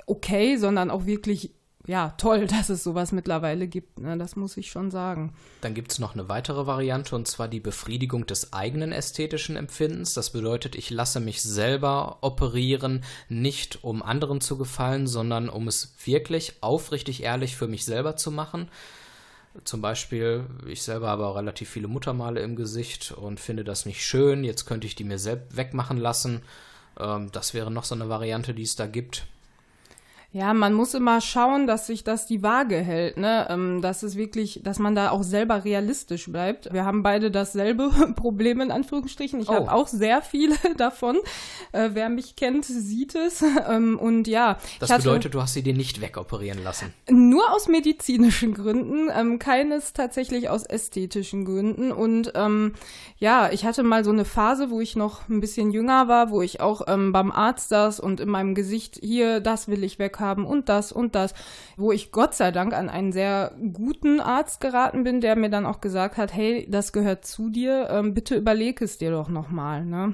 okay, 0.06 0.58
sondern 0.58 0.92
auch 0.92 1.06
wirklich 1.06 1.52
ja, 1.88 2.14
toll, 2.18 2.46
dass 2.48 2.70
es 2.70 2.84
sowas 2.84 3.12
mittlerweile 3.12 3.68
gibt. 3.68 4.00
Ne? 4.00 4.18
Das 4.18 4.36
muss 4.36 4.58
ich 4.58 4.70
schon 4.70 4.92
sagen. 4.92 5.34
Dann 5.62 5.74
gibt 5.74 5.92
es 5.92 6.00
noch 6.00 6.14
eine 6.14 6.30
weitere 6.30 6.68
Variante 6.68 7.16
und 7.16 7.28
zwar 7.28 7.48
die 7.48 7.60
Befriedigung 7.60 8.28
des 8.28 8.54
eigenen 8.54 8.92
ästhetischen 8.92 9.56
Empfindens. 9.56 10.14
Das 10.14 10.32
bedeutet, 10.32 10.76
ich 10.76 10.92
lasse 10.92 11.20
mich 11.20 11.42
selber 11.42 12.20
operieren, 12.22 13.04
nicht 13.28 13.84
um 13.84 14.04
anderen 14.04 14.42
zu 14.42 14.58
gefallen, 14.58 15.08
sondern 15.08 15.50
um 15.50 15.68
es 15.68 15.96
wirklich 16.04 16.62
aufrichtig 16.62 17.24
ehrlich 17.24 17.56
für 17.56 17.68
mich 17.68 17.86
selber 17.86 18.18
zu 18.18 18.30
machen. 18.30 18.70
Zum 19.64 19.82
Beispiel, 19.82 20.46
ich 20.68 20.84
selber 20.84 21.08
habe 21.08 21.26
auch 21.26 21.38
relativ 21.38 21.70
viele 21.70 21.88
Muttermale 21.88 22.42
im 22.42 22.56
Gesicht 22.56 23.12
und 23.12 23.40
finde 23.40 23.64
das 23.64 23.86
nicht 23.86 24.04
schön. 24.06 24.44
Jetzt 24.44 24.66
könnte 24.66 24.86
ich 24.86 24.96
die 24.96 25.06
mir 25.06 25.20
selbst 25.20 25.56
wegmachen 25.56 25.98
lassen. 25.98 26.42
Ähm, 27.00 27.32
das 27.32 27.54
wäre 27.54 27.72
noch 27.72 27.86
so 27.86 27.96
eine 27.96 28.10
Variante, 28.10 28.54
die 28.54 28.64
es 28.64 28.76
da 28.76 28.86
gibt. 28.88 29.28
Ja, 30.36 30.54
man 30.54 30.74
muss 30.74 30.94
immer 30.94 31.22
schauen, 31.22 31.66
dass 31.66 31.88
sich 31.88 32.04
das 32.04 32.28
die 32.28 32.44
Waage 32.44 32.76
hält, 32.76 33.16
ne? 33.16 33.48
Ähm, 33.50 33.82
dass 33.82 34.04
es 34.04 34.18
wirklich, 34.18 34.60
dass 34.62 34.80
man 34.80 34.94
da 34.94 35.12
auch 35.12 35.24
selber 35.24 35.64
realistisch 35.64 36.30
bleibt. 36.30 36.74
Wir 36.74 36.84
haben 36.84 37.04
beide 37.04 37.32
dasselbe 37.32 37.90
Problem 38.18 38.60
in 38.60 38.70
Anführungsstrichen. 38.70 39.40
Ich 39.40 39.48
oh. 39.48 39.54
habe 39.54 39.72
auch 39.72 39.88
sehr 39.88 40.22
viele 40.22 40.58
davon. 40.78 41.16
Äh, 41.72 41.92
wer 41.94 42.10
mich 42.10 42.36
kennt, 42.36 42.66
sieht 42.66 43.16
es. 43.16 43.46
Ähm, 43.68 43.98
und 43.98 44.28
ja. 44.28 44.58
Das 44.80 44.96
bedeutet, 44.96 45.34
du 45.34 45.42
hast 45.42 45.54
sie 45.54 45.64
dir 45.64 45.74
nicht 45.74 46.02
wegoperieren 46.02 46.62
lassen. 46.64 46.94
Nur 47.10 47.52
aus 47.52 47.68
medizinischen 47.68 48.54
Gründen, 48.54 49.10
ähm, 49.16 49.40
keines 49.40 49.94
tatsächlich 49.94 50.50
aus 50.50 50.64
ästhetischen 50.64 51.46
Gründen. 51.46 51.92
Und 51.92 52.34
ja, 53.18 53.50
ich 53.52 53.66
hatte 53.66 53.84
mal 53.84 54.04
so 54.04 54.12
eine 54.12 54.26
Phase, 54.26 54.70
wo 54.70 54.82
ich 54.82 54.96
noch 54.96 55.30
ein 55.30 55.40
bisschen 55.40 55.72
jünger 55.72 56.08
war, 56.08 56.30
wo 56.30 56.42
ich 56.42 56.60
auch 56.60 56.86
beim 56.86 57.32
Arzt 57.32 57.70
saß 57.70 58.00
und 58.00 58.20
in 58.20 58.30
meinem 58.30 58.56
Gesicht 58.56 59.00
hier, 59.02 59.40
das 59.40 59.68
will 59.68 59.84
ich 59.84 60.00
weg 60.00 60.20
haben 60.26 60.46
und 60.46 60.68
das 60.70 60.92
und 60.92 61.16
das, 61.16 61.34
wo 61.78 61.92
ich 61.92 62.12
Gott 62.12 62.34
sei 62.34 62.52
Dank 62.52 62.74
an 62.74 62.90
einen 62.90 63.12
sehr 63.12 63.54
guten 63.74 64.20
Arzt 64.20 64.60
geraten 64.60 65.04
bin, 65.04 65.22
der 65.22 65.36
mir 65.36 65.50
dann 65.50 65.66
auch 65.66 65.80
gesagt 65.80 66.18
hat, 66.18 66.34
hey, 66.34 66.68
das 66.70 66.92
gehört 66.92 67.26
zu 67.26 67.50
dir, 67.50 67.88
ähm, 67.90 68.14
bitte 68.14 68.36
überleg 68.36 68.82
es 68.82 68.98
dir 68.98 69.12
doch 69.12 69.30
nochmal. 69.30 69.86
Ne? 69.86 70.14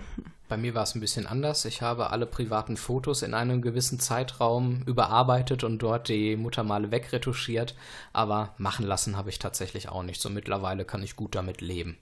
Bei 0.52 0.58
mir 0.58 0.76
war 0.76 0.84
es 0.84 0.96
ein 0.96 1.00
bisschen 1.00 1.28
anders. 1.28 1.64
Ich 1.64 1.82
habe 1.82 2.10
alle 2.10 2.26
privaten 2.26 2.76
Fotos 2.76 3.22
in 3.22 3.34
einem 3.34 3.62
gewissen 3.62 4.02
Zeitraum 4.02 4.84
überarbeitet 4.86 5.64
und 5.64 5.80
dort 5.80 6.10
die 6.10 6.36
Muttermale 6.36 6.92
wegretuschiert, 6.92 7.74
aber 8.12 8.54
machen 8.58 8.86
lassen 8.86 9.16
habe 9.16 9.30
ich 9.30 9.40
tatsächlich 9.40 9.88
auch 9.88 10.04
nicht. 10.04 10.22
So 10.22 10.30
mittlerweile 10.30 10.84
kann 10.84 11.04
ich 11.04 11.16
gut 11.16 11.36
damit 11.36 11.62
leben. 11.62 11.98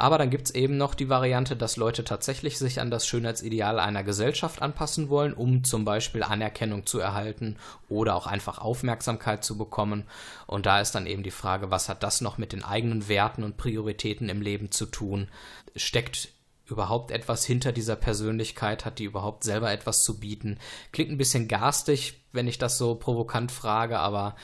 Aber 0.00 0.16
dann 0.16 0.30
gibt 0.30 0.46
es 0.46 0.54
eben 0.54 0.78
noch 0.78 0.94
die 0.94 1.10
Variante, 1.10 1.56
dass 1.56 1.76
Leute 1.76 2.04
tatsächlich 2.04 2.56
sich 2.56 2.80
an 2.80 2.90
das 2.90 3.06
Schönheitsideal 3.06 3.78
einer 3.78 4.02
Gesellschaft 4.02 4.62
anpassen 4.62 5.10
wollen, 5.10 5.34
um 5.34 5.62
zum 5.62 5.84
Beispiel 5.84 6.22
Anerkennung 6.22 6.86
zu 6.86 7.00
erhalten 7.00 7.58
oder 7.90 8.16
auch 8.16 8.26
einfach 8.26 8.56
Aufmerksamkeit 8.56 9.44
zu 9.44 9.58
bekommen. 9.58 10.04
Und 10.46 10.64
da 10.64 10.80
ist 10.80 10.94
dann 10.94 11.06
eben 11.06 11.22
die 11.22 11.30
Frage, 11.30 11.70
was 11.70 11.90
hat 11.90 12.02
das 12.02 12.22
noch 12.22 12.38
mit 12.38 12.54
den 12.54 12.64
eigenen 12.64 13.08
Werten 13.08 13.44
und 13.44 13.58
Prioritäten 13.58 14.30
im 14.30 14.40
Leben 14.40 14.70
zu 14.70 14.86
tun? 14.86 15.28
Steckt 15.76 16.30
überhaupt 16.64 17.10
etwas 17.10 17.44
hinter 17.44 17.70
dieser 17.70 17.96
Persönlichkeit? 17.96 18.86
Hat 18.86 19.00
die 19.00 19.04
überhaupt 19.04 19.44
selber 19.44 19.70
etwas 19.70 20.02
zu 20.02 20.18
bieten? 20.18 20.56
Klingt 20.92 21.10
ein 21.10 21.18
bisschen 21.18 21.46
garstig, 21.46 22.22
wenn 22.32 22.48
ich 22.48 22.56
das 22.56 22.78
so 22.78 22.94
provokant 22.94 23.52
frage, 23.52 23.98
aber 23.98 24.34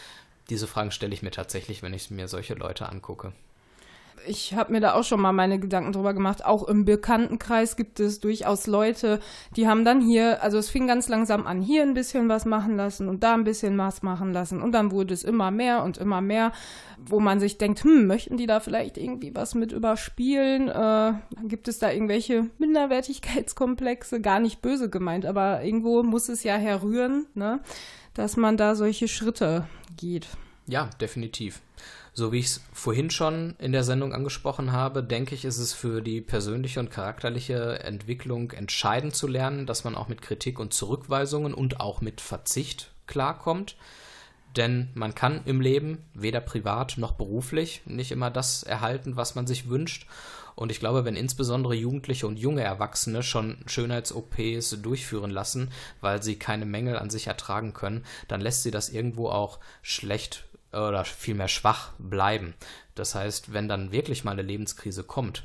diese 0.51 0.66
Fragen 0.66 0.90
stelle 0.90 1.14
ich 1.14 1.23
mir 1.23 1.31
tatsächlich, 1.31 1.83
wenn 1.83 1.95
ich 1.95 2.11
mir 2.11 2.29
solche 2.29 2.53
Leute 2.53 2.90
angucke 2.90 3.33
ich 4.26 4.54
habe 4.54 4.72
mir 4.72 4.80
da 4.80 4.94
auch 4.94 5.04
schon 5.04 5.20
mal 5.20 5.32
meine 5.32 5.58
Gedanken 5.58 5.92
drüber 5.92 6.14
gemacht. 6.14 6.44
Auch 6.44 6.66
im 6.68 6.84
Bekanntenkreis 6.84 7.76
gibt 7.76 8.00
es 8.00 8.20
durchaus 8.20 8.66
Leute, 8.66 9.20
die 9.56 9.66
haben 9.68 9.84
dann 9.84 10.00
hier, 10.00 10.42
also 10.42 10.58
es 10.58 10.68
fing 10.68 10.86
ganz 10.86 11.08
langsam 11.08 11.46
an, 11.46 11.60
hier 11.60 11.82
ein 11.82 11.94
bisschen 11.94 12.28
was 12.28 12.44
machen 12.44 12.76
lassen 12.76 13.08
und 13.08 13.22
da 13.22 13.34
ein 13.34 13.44
bisschen 13.44 13.76
was 13.78 14.02
machen 14.02 14.32
lassen. 14.32 14.62
Und 14.62 14.72
dann 14.72 14.90
wurde 14.90 15.14
es 15.14 15.24
immer 15.24 15.50
mehr 15.50 15.82
und 15.82 15.98
immer 15.98 16.20
mehr, 16.20 16.52
wo 16.98 17.20
man 17.20 17.40
sich 17.40 17.58
denkt, 17.58 17.84
hm, 17.84 18.06
möchten 18.06 18.36
die 18.36 18.46
da 18.46 18.60
vielleicht 18.60 18.98
irgendwie 18.98 19.34
was 19.34 19.54
mit 19.54 19.72
überspielen? 19.72 20.68
Äh, 20.68 21.14
gibt 21.44 21.68
es 21.68 21.78
da 21.78 21.90
irgendwelche 21.90 22.50
Minderwertigkeitskomplexe? 22.58 24.20
Gar 24.20 24.40
nicht 24.40 24.62
böse 24.62 24.90
gemeint, 24.90 25.26
aber 25.26 25.62
irgendwo 25.62 26.02
muss 26.02 26.28
es 26.28 26.42
ja 26.42 26.56
herrühren, 26.56 27.26
ne? 27.34 27.60
dass 28.14 28.36
man 28.36 28.56
da 28.56 28.74
solche 28.74 29.08
Schritte 29.08 29.66
geht. 29.96 30.28
Ja, 30.66 30.90
definitiv. 31.00 31.60
So 32.18 32.33
wie 32.33 32.38
ich 32.38 32.46
es 32.46 32.64
vorhin 32.72 33.11
schon 33.11 33.57
in 33.59 33.72
der 33.72 33.85
Sendung 33.85 34.14
angesprochen 34.14 34.72
habe, 34.72 35.05
denke 35.05 35.35
ich, 35.35 35.44
ist 35.44 35.59
es 35.59 35.74
für 35.74 36.00
die 36.00 36.22
persönliche 36.22 36.81
und 36.81 36.90
charakterliche 36.90 37.81
Entwicklung 37.81 38.52
entscheidend 38.52 39.14
zu 39.14 39.26
lernen, 39.26 39.66
dass 39.66 39.85
man 39.85 39.94
auch 39.94 40.09
mit 40.09 40.22
Kritik 40.22 40.59
und 40.59 40.72
Zurückweisungen 40.72 41.52
und 41.52 41.79
auch 41.79 42.00
mit 42.00 42.22
Verzicht 42.22 42.90
klarkommt. 43.07 43.76
Denn 44.57 44.88
man 44.94 45.14
kann 45.14 45.42
im 45.44 45.61
Leben 45.61 46.07
weder 46.14 46.40
privat 46.40 46.96
noch 46.96 47.12
beruflich 47.12 47.83
nicht 47.85 48.12
immer 48.12 48.31
das 48.31 48.62
erhalten, 48.62 49.16
was 49.16 49.35
man 49.35 49.46
sich 49.46 49.68
wünscht. 49.68 50.07
Und 50.55 50.72
ich 50.72 50.81
glaube, 50.81 51.05
wenn 51.05 51.16
insbesondere 51.16 51.74
Jugendliche 51.74 52.26
und 52.26 52.38
junge 52.38 52.62
Erwachsene 52.62 53.22
schon 53.22 53.59
Schönheits-OPs 53.66 54.81
durchführen 54.81 55.31
lassen, 55.31 55.70
weil 56.00 56.22
sie 56.22 56.38
keine 56.38 56.64
Mängel 56.64 56.96
an 56.96 57.11
sich 57.11 57.26
ertragen 57.26 57.74
können, 57.74 58.07
dann 58.26 58.40
lässt 58.40 58.62
sie 58.62 58.70
das 58.70 58.88
irgendwo 58.88 59.29
auch 59.29 59.61
schlecht 59.83 60.45
oder 60.76 61.04
vielmehr 61.04 61.48
schwach 61.48 61.92
bleiben. 61.98 62.54
Das 62.94 63.14
heißt, 63.14 63.52
wenn 63.52 63.68
dann 63.68 63.92
wirklich 63.92 64.24
mal 64.24 64.32
eine 64.32 64.42
Lebenskrise 64.42 65.04
kommt 65.04 65.44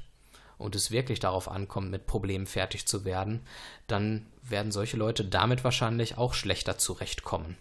und 0.57 0.75
es 0.75 0.91
wirklich 0.91 1.19
darauf 1.19 1.49
ankommt, 1.49 1.91
mit 1.91 2.07
Problemen 2.07 2.45
fertig 2.45 2.85
zu 2.85 3.05
werden, 3.05 3.41
dann 3.87 4.25
werden 4.43 4.71
solche 4.71 4.97
Leute 4.97 5.25
damit 5.25 5.63
wahrscheinlich 5.63 6.17
auch 6.17 6.33
schlechter 6.33 6.77
zurechtkommen. 6.77 7.57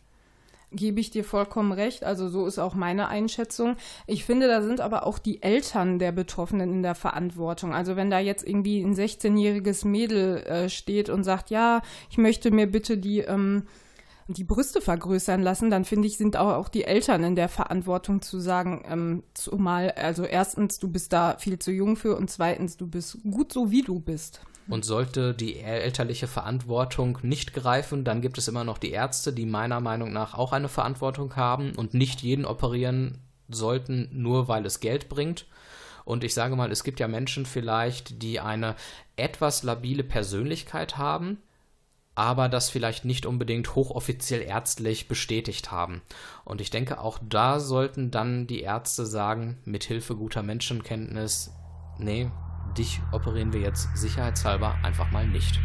Gebe 0.73 1.01
ich 1.01 1.11
dir 1.11 1.25
vollkommen 1.25 1.73
recht. 1.73 2.05
Also 2.05 2.29
so 2.29 2.47
ist 2.47 2.61
auch 2.61 2.75
meine 2.75 3.09
Einschätzung. 3.09 3.77
Ich 4.07 4.25
finde, 4.25 4.47
da 4.47 4.63
sind 4.63 4.81
aber 4.81 5.05
auch 5.05 5.19
die 5.19 5.43
Eltern 5.43 5.99
der 5.99 6.13
Betroffenen 6.13 6.73
in 6.73 6.83
der 6.85 6.95
Verantwortung. 6.95 7.75
Also 7.75 7.97
wenn 7.97 8.09
da 8.09 8.21
jetzt 8.21 8.47
irgendwie 8.47 8.81
ein 8.81 8.95
16-jähriges 8.95 9.85
Mädel 9.85 10.37
äh, 10.45 10.69
steht 10.69 11.09
und 11.09 11.25
sagt, 11.25 11.51
ja, 11.51 11.83
ich 12.09 12.19
möchte 12.19 12.53
mir 12.53 12.69
bitte 12.69 12.99
die 12.99 13.19
ähm, 13.19 13.67
die 14.33 14.45
Brüste 14.45 14.81
vergrößern 14.81 15.43
lassen, 15.43 15.71
dann 15.71 15.85
finde 15.85 16.07
ich, 16.07 16.17
sind 16.17 16.37
auch, 16.37 16.55
auch 16.55 16.69
die 16.69 16.85
Eltern 16.85 17.25
in 17.25 17.37
der 17.37 17.49
Verantwortung 17.49 18.23
zu 18.23 18.41
sagen, 18.41 18.85
ähm, 18.89 19.23
zumal, 19.35 19.91
also 19.93 20.25
erstens, 20.25 20.79
du 20.79 20.89
bist 20.89 21.13
da 21.13 21.37
viel 21.39 21.59
zu 21.59 21.73
jung 21.73 21.97
für 21.97 22.17
und 22.17 22.31
zweitens, 22.31 22.77
du 22.77 22.87
bist 22.87 23.19
gut 23.29 23.53
so, 23.53 23.71
wie 23.71 23.83
du 23.83 23.99
bist. 24.01 24.41
Und 24.69 24.85
sollte 24.85 25.35
die 25.35 25.59
elterliche 25.59 26.29
Verantwortung 26.29 27.19
nicht 27.23 27.55
greifen, 27.55 28.05
dann 28.05 28.21
gibt 28.21 28.39
es 28.39 28.47
immer 28.47 28.63
noch 28.63 28.79
die 28.79 28.93
Ärzte, 28.93 29.33
die 29.33 29.47
meiner 29.47 29.81
Meinung 29.81 30.13
nach 30.13 30.35
auch 30.35 30.53
eine 30.53 30.69
Verantwortung 30.69 31.35
haben 31.35 31.73
und 31.75 31.95
nicht 31.95 32.23
jeden 32.23 32.45
operieren 32.45 33.19
sollten, 33.49 34.09
nur 34.13 34.47
weil 34.47 34.65
es 34.65 34.81
Geld 34.81 35.09
bringt. 35.09 35.47
Und 36.05 36.25
ich 36.25 36.35
sage 36.35 36.57
mal, 36.57 36.71
es 36.71 36.85
gibt 36.85 37.01
ja 37.01 37.09
Menschen 37.09 37.47
vielleicht, 37.47 38.23
die 38.23 38.41
eine 38.41 38.77
etwas 39.17 39.63
labile 39.63 40.05
Persönlichkeit 40.05 40.99
haben, 40.99 41.39
aber 42.21 42.51
das 42.51 42.69
vielleicht 42.69 43.07
nicht 43.07 43.25
unbedingt 43.25 43.75
hochoffiziell 43.75 44.43
ärztlich 44.43 45.09
bestätigt 45.09 45.71
haben. 45.71 46.03
Und 46.45 46.61
ich 46.61 46.69
denke, 46.69 47.01
auch 47.01 47.19
da 47.27 47.61
sollten 47.61 48.11
dann 48.11 48.47
die 48.47 48.61
Ärzte 48.61 49.07
sagen, 49.07 49.57
mit 49.65 49.85
Hilfe 49.85 50.17
guter 50.17 50.43
Menschenkenntnis, 50.43 51.51
nee, 51.99 52.31
dich 52.77 53.01
operieren 53.13 53.55
wir 53.55 53.61
jetzt 53.61 53.89
sicherheitshalber 53.97 54.77
einfach 54.83 55.11
mal 55.11 55.27
nicht. 55.27 55.59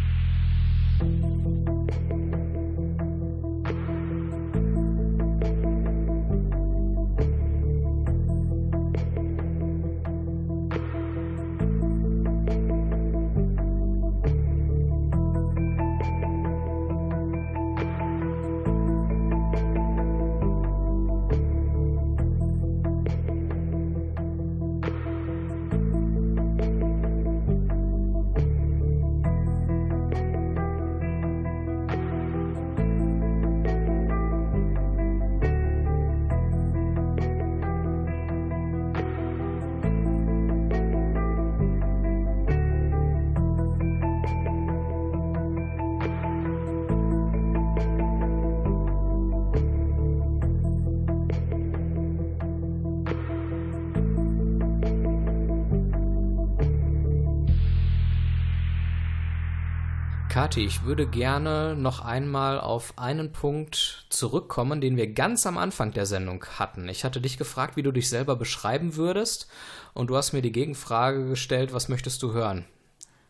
Kati, 60.35 60.65
ich 60.65 60.83
würde 60.83 61.07
gerne 61.07 61.77
noch 61.77 62.01
einmal 62.01 62.59
auf 62.59 62.97
einen 62.97 63.31
Punkt 63.31 64.05
zurückkommen, 64.09 64.81
den 64.81 64.97
wir 64.97 65.13
ganz 65.13 65.45
am 65.45 65.57
Anfang 65.57 65.93
der 65.93 66.05
Sendung 66.05 66.43
hatten. 66.59 66.89
Ich 66.89 67.05
hatte 67.05 67.21
dich 67.21 67.37
gefragt, 67.37 67.77
wie 67.77 67.83
du 67.83 67.93
dich 67.93 68.09
selber 68.09 68.35
beschreiben 68.35 68.97
würdest, 68.97 69.47
und 69.93 70.07
du 70.07 70.17
hast 70.17 70.33
mir 70.33 70.41
die 70.41 70.51
Gegenfrage 70.51 71.25
gestellt, 71.29 71.71
was 71.71 71.87
möchtest 71.87 72.21
du 72.21 72.33
hören? 72.33 72.65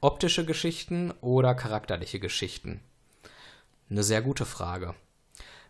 Optische 0.02 0.46
Geschichten 0.46 1.14
oder 1.22 1.54
charakterliche 1.54 2.20
Geschichten? 2.20 2.82
Eine 3.88 4.02
sehr 4.02 4.24
gute 4.24 4.46
Frage. 4.48 4.96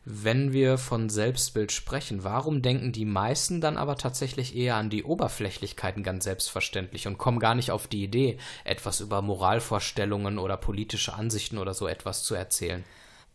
Wenn 0.07 0.53
wir 0.53 0.77
von 0.77 1.09
Selbstbild 1.09 1.71
sprechen, 1.71 2.23
warum 2.23 2.61
denken 2.61 2.91
die 2.91 3.05
meisten 3.05 3.59
dann 3.59 3.75
aber 3.75 3.97
tatsächlich 3.97 4.55
eher 4.55 4.75
an 4.75 4.91
die 4.91 5.03
Oberflächlichkeiten 5.03 6.03
ganz 6.03 6.25
selbstverständlich 6.25 7.07
und 7.07 7.17
kommen 7.17 7.39
gar 7.39 7.55
nicht 7.55 7.71
auf 7.71 7.87
die 7.87 8.03
Idee, 8.03 8.37
etwas 8.65 8.99
über 8.99 9.23
Moralvorstellungen 9.23 10.37
oder 10.37 10.57
politische 10.57 11.15
Ansichten 11.15 11.57
oder 11.57 11.73
so 11.73 11.87
etwas 11.87 12.23
zu 12.23 12.35
erzählen? 12.35 12.83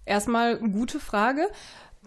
Erstmal 0.04 0.58
gute 0.58 1.00
Frage. 1.00 1.48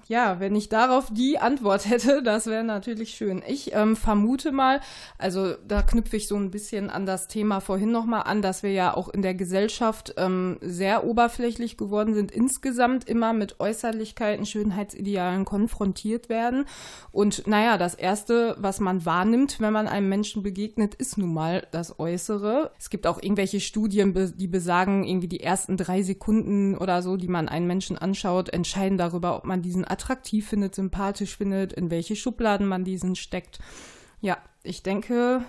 Ja, 0.09 0.41
wenn 0.41 0.53
ich 0.53 0.67
darauf 0.67 1.07
die 1.11 1.39
Antwort 1.39 1.85
hätte, 1.89 2.21
das 2.23 2.47
wäre 2.47 2.63
natürlich 2.63 3.11
schön. 3.11 3.41
Ich 3.47 3.73
ähm, 3.73 3.95
vermute 3.95 4.51
mal, 4.51 4.81
also 5.17 5.53
da 5.65 5.81
knüpfe 5.81 6.17
ich 6.17 6.27
so 6.27 6.35
ein 6.35 6.51
bisschen 6.51 6.89
an 6.89 7.05
das 7.05 7.27
Thema 7.27 7.61
vorhin 7.61 7.91
nochmal 7.91 8.23
an, 8.23 8.41
dass 8.41 8.63
wir 8.63 8.71
ja 8.71 8.95
auch 8.95 9.07
in 9.07 9.21
der 9.21 9.33
Gesellschaft 9.33 10.13
ähm, 10.17 10.57
sehr 10.61 11.05
oberflächlich 11.05 11.77
geworden 11.77 12.13
sind, 12.13 12.31
insgesamt 12.31 13.07
immer 13.07 13.31
mit 13.31 13.59
Äußerlichkeiten, 13.61 14.45
Schönheitsidealen 14.45 15.45
konfrontiert 15.45 16.27
werden. 16.27 16.65
Und 17.11 17.47
naja, 17.47 17.77
das 17.77 17.95
Erste, 17.95 18.55
was 18.59 18.81
man 18.81 19.05
wahrnimmt, 19.05 19.61
wenn 19.61 19.73
man 19.73 19.87
einem 19.87 20.09
Menschen 20.09 20.43
begegnet, 20.43 20.95
ist 20.95 21.17
nun 21.17 21.33
mal 21.33 21.65
das 21.71 21.97
Äußere. 21.97 22.71
Es 22.77 22.89
gibt 22.89 23.07
auch 23.07 23.21
irgendwelche 23.21 23.61
Studien, 23.61 24.13
die 24.35 24.47
besagen, 24.47 25.05
irgendwie 25.05 25.29
die 25.29 25.39
ersten 25.39 25.77
drei 25.77 26.01
Sekunden 26.01 26.77
oder 26.77 27.01
so, 27.01 27.15
die 27.15 27.29
man 27.29 27.47
einen 27.47 27.67
Menschen 27.67 27.97
anschaut, 27.97 28.49
entscheiden 28.49 28.97
darüber, 28.97 29.37
ob 29.37 29.45
man 29.45 29.61
diesen 29.61 29.85
attraktiv 29.93 30.49
findet, 30.49 30.75
sympathisch 30.75 31.37
findet, 31.37 31.71
in 31.71 31.91
welche 31.91 32.15
Schubladen 32.15 32.67
man 32.67 32.83
diesen 32.83 33.15
steckt. 33.15 33.59
Ja, 34.21 34.37
ich 34.63 34.83
denke, 34.83 35.43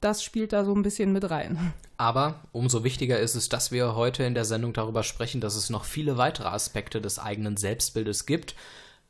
das 0.00 0.22
spielt 0.22 0.52
da 0.52 0.64
so 0.64 0.74
ein 0.74 0.82
bisschen 0.82 1.12
mit 1.12 1.30
rein. 1.30 1.72
Aber 1.96 2.40
umso 2.52 2.84
wichtiger 2.84 3.18
ist 3.18 3.34
es, 3.34 3.48
dass 3.48 3.72
wir 3.72 3.94
heute 3.94 4.24
in 4.24 4.34
der 4.34 4.44
Sendung 4.44 4.72
darüber 4.72 5.02
sprechen, 5.02 5.40
dass 5.40 5.56
es 5.56 5.70
noch 5.70 5.84
viele 5.84 6.16
weitere 6.18 6.48
Aspekte 6.48 7.00
des 7.00 7.18
eigenen 7.18 7.56
Selbstbildes 7.56 8.26
gibt. 8.26 8.54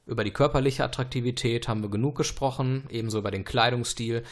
Über 0.06 0.24
die 0.24 0.32
körperliche 0.32 0.84
Attraktivität 0.84 1.68
haben 1.68 1.82
wir 1.82 1.90
genug 1.90 2.16
gesprochen, 2.16 2.84
ebenso 2.90 3.18
über 3.18 3.30
den 3.30 3.44
Kleidungsstil. 3.44 4.24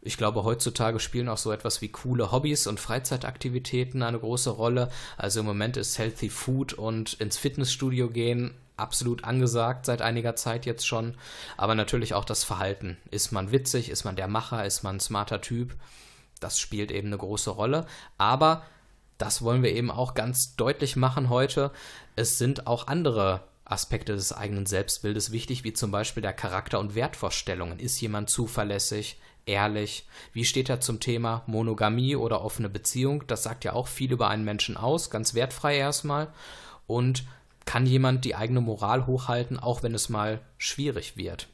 Ich 0.00 0.16
glaube, 0.16 0.44
heutzutage 0.44 1.00
spielen 1.00 1.28
auch 1.28 1.38
so 1.38 1.50
etwas 1.50 1.80
wie 1.80 1.88
coole 1.88 2.30
Hobbys 2.30 2.66
und 2.66 2.78
Freizeitaktivitäten 2.78 4.02
eine 4.02 4.18
große 4.18 4.50
Rolle. 4.50 4.90
Also 5.16 5.40
im 5.40 5.46
Moment 5.46 5.76
ist 5.76 5.98
Healthy 5.98 6.28
Food 6.28 6.74
und 6.74 7.14
ins 7.14 7.38
Fitnessstudio 7.38 8.10
gehen 8.10 8.54
absolut 8.76 9.24
angesagt 9.24 9.86
seit 9.86 10.02
einiger 10.02 10.36
Zeit 10.36 10.66
jetzt 10.66 10.86
schon. 10.86 11.16
Aber 11.56 11.74
natürlich 11.74 12.14
auch 12.14 12.24
das 12.24 12.44
Verhalten. 12.44 12.96
Ist 13.10 13.32
man 13.32 13.52
witzig? 13.52 13.88
Ist 13.88 14.04
man 14.04 14.16
der 14.16 14.28
Macher? 14.28 14.64
Ist 14.64 14.82
man 14.82 14.96
ein 14.96 15.00
smarter 15.00 15.40
Typ? 15.40 15.76
Das 16.40 16.58
spielt 16.58 16.90
eben 16.90 17.08
eine 17.08 17.18
große 17.18 17.50
Rolle. 17.50 17.86
Aber 18.18 18.64
das 19.18 19.42
wollen 19.42 19.62
wir 19.62 19.72
eben 19.72 19.90
auch 19.90 20.14
ganz 20.14 20.56
deutlich 20.56 20.96
machen 20.96 21.28
heute. 21.28 21.70
Es 22.16 22.38
sind 22.38 22.66
auch 22.66 22.88
andere 22.88 23.42
Aspekte 23.64 24.12
des 24.12 24.32
eigenen 24.32 24.66
Selbstbildes 24.66 25.32
wichtig, 25.32 25.64
wie 25.64 25.72
zum 25.72 25.90
Beispiel 25.90 26.22
der 26.22 26.32
Charakter 26.32 26.78
und 26.80 26.94
Wertvorstellungen. 26.94 27.78
Ist 27.78 28.00
jemand 28.00 28.28
zuverlässig? 28.28 29.18
Ehrlich? 29.46 30.06
Wie 30.32 30.44
steht 30.44 30.68
er 30.68 30.80
zum 30.80 31.00
Thema 31.00 31.42
Monogamie 31.46 32.16
oder 32.16 32.42
offene 32.42 32.68
Beziehung? 32.68 33.26
Das 33.26 33.42
sagt 33.42 33.64
ja 33.64 33.72
auch 33.74 33.88
viel 33.88 34.12
über 34.12 34.28
einen 34.28 34.44
Menschen 34.44 34.76
aus, 34.76 35.10
ganz 35.10 35.34
wertfrei 35.34 35.76
erstmal. 35.76 36.32
Und 36.86 37.24
kann 37.64 37.86
jemand 37.86 38.24
die 38.24 38.34
eigene 38.34 38.60
Moral 38.60 39.06
hochhalten, 39.06 39.58
auch 39.58 39.82
wenn 39.82 39.94
es 39.94 40.08
mal 40.08 40.40
schwierig 40.58 41.16
wird. 41.16 41.48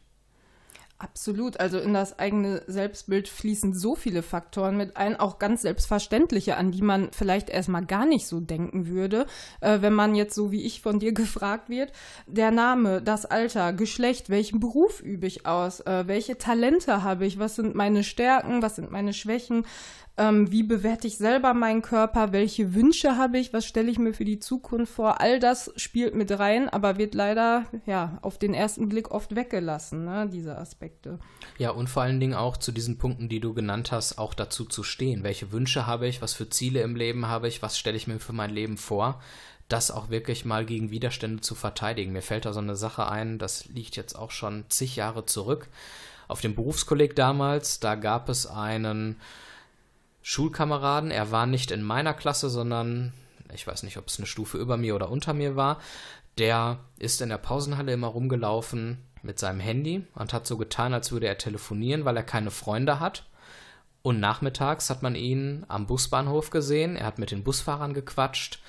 Absolut. 1.01 1.59
Also 1.59 1.79
in 1.79 1.95
das 1.95 2.19
eigene 2.19 2.63
Selbstbild 2.67 3.27
fließen 3.27 3.73
so 3.73 3.95
viele 3.95 4.23
Faktoren 4.23 4.77
mit 4.77 4.99
ein, 4.99 5.19
auch 5.19 5.39
ganz 5.39 5.63
selbstverständliche, 5.63 6.59
an 6.59 6.73
die 6.73 6.83
man 6.83 7.09
vielleicht 7.13 7.49
erstmal 7.49 7.87
gar 7.87 8.05
nicht 8.05 8.27
so 8.27 8.39
denken 8.39 8.87
würde, 8.87 9.25
äh, 9.63 9.81
wenn 9.81 9.95
man 9.95 10.15
jetzt 10.15 10.35
so 10.35 10.53
wie 10.53 10.63
ich 10.63 10.83
von 10.83 10.99
dir 10.99 11.13
gefragt 11.15 11.71
wird. 11.71 11.91
Der 12.27 12.51
Name, 12.51 13.01
das 13.01 13.25
Alter, 13.25 13.73
Geschlecht, 13.73 14.29
welchen 14.29 14.61
Beruf 14.61 15.01
übe 15.01 15.27
ich 15.27 15.47
aus, 15.47 15.81
äh, 15.81 16.07
welche 16.07 16.37
Talente 16.37 17.03
habe 17.03 17.25
ich, 17.25 17.39
was 17.39 17.57
sind 17.57 17.75
meine 17.75 18.05
Stärken, 18.05 18.61
was 18.61 18.77
sind 18.77 18.91
meine 18.91 19.15
Schwächen, 19.15 19.65
ähm, 20.21 20.53
wie 20.53 20.63
bewerte 20.63 21.07
ich 21.07 21.17
selber 21.17 21.55
meinen 21.55 21.81
Körper, 21.81 22.33
welche 22.33 22.75
Wünsche 22.75 23.17
habe 23.17 23.39
ich, 23.39 23.55
was 23.55 23.65
stelle 23.65 23.91
ich 23.91 23.99
mir 23.99 24.13
für 24.13 24.27
die 24.27 24.39
Zukunft 24.39 24.93
vor. 24.93 25.19
All 25.23 25.41
das 25.41 25.73
spielt 25.77 26.15
mit 26.15 26.31
rein, 26.39 26.69
aber 26.69 26.99
wird 26.99 27.15
leider 27.15 27.65
ja 27.87 28.19
auf 28.21 28.37
den 28.37 28.53
ersten 28.53 28.91
Blick 28.91 29.11
oft 29.11 29.35
weggelassen, 29.35 30.05
ne, 30.05 30.29
diese 30.31 30.59
Aspekte. 30.59 31.19
Ja, 31.57 31.71
und 31.71 31.89
vor 31.89 32.03
allen 32.03 32.21
Dingen 32.21 32.35
auch 32.35 32.59
zu 32.59 32.71
diesen 32.71 32.99
Punkten, 32.99 33.31
die 33.31 33.41
du 33.41 33.55
genannt 33.55 33.93
hast, 33.93 34.19
auch 34.19 34.35
dazu 34.35 34.67
zu 34.67 34.83
stehen. 34.83 35.25
Welche 35.25 35.53
Wünsche 35.53 35.87
habe 35.87 36.07
ich, 36.07 36.21
was 36.21 36.35
für 36.35 36.51
Ziele 36.51 36.83
im 36.83 36.97
Leben 36.97 37.27
habe 37.27 37.49
ich, 37.49 37.63
was 37.63 37.79
stelle 37.79 37.97
ich 37.97 38.07
mir 38.07 38.21
für 38.21 38.35
mein 38.35 38.51
Leben 38.51 38.77
vor 38.77 39.21
das 39.69 39.93
auch 39.93 40.11
wirklich 40.11 40.45
mal 40.45 40.67
gegen 40.67 40.91
Widerstände 40.91 41.43
zu 41.43 41.55
verteidigen. 41.55 42.11
Mir 42.11 42.23
fällt 42.23 42.45
da 42.45 42.53
so 42.53 42.59
eine 42.59 42.75
Sache 42.75 43.07
ein, 43.07 43.39
das 43.39 43.67
liegt 43.67 43.95
jetzt 43.95 44.19
auch 44.19 44.33
schon 44.33 44.65
zig 44.69 44.97
Jahre 44.97 45.27
zurück. 45.27 45.69
Auf 46.27 46.41
dem 46.41 46.57
Berufskolleg 46.57 47.15
damals, 47.15 47.79
da 47.79 47.95
gab 47.95 48.29
es 48.29 48.49
einen 48.49 49.21
Schulkameraden. 50.23 51.11
Er 51.11 51.31
war 51.31 51.47
nicht 51.47 51.71
in 51.71 51.83
meiner 51.83 52.15
Klasse, 52.15 52.51
sondern 52.51 53.13
ich 53.53 53.67
weiß 53.67 53.83
nicht, 53.83 53.97
ob 53.97 54.09
es 54.09 54.19
eine 54.19 54.27
Stufe 54.27 54.59
über 54.59 54.77
mir 54.77 54.95
oder 54.95 55.11
unter 55.11 55.33
mir 55.35 55.57
war. 55.57 55.81
Der 56.39 56.79
ist 56.99 57.21
in 57.21 57.29
der 57.29 57.39
Pausenhalle 57.39 57.93
immer 57.93 58.07
rumgelaufen 58.09 58.99
mit 59.23 59.39
seinem 59.39 59.61
Handy 59.61 60.07
und 60.15 60.33
hat 60.33 60.47
so 60.47 60.57
getan, 60.57 60.95
als 60.95 61.13
würde 61.13 61.27
er 61.27 61.39
telefonieren, 61.39 62.05
weil 62.05 62.17
er 62.17 62.23
keine 62.23 62.51
Freunde 62.51 63.01
hat. 63.01 63.27
Und 64.03 64.21
nachmittags 64.21 64.89
hat 64.89 65.03
man 65.03 65.15
ihn 65.15 65.65
am 65.69 65.87
Busbahnhof 65.87 66.51
gesehen. 66.51 66.97
Er 66.97 67.07
hat 67.07 67.19
mit 67.19 67.31
den 67.31 67.45
Busfahrern 67.45 67.93
gequatscht. 67.93 68.61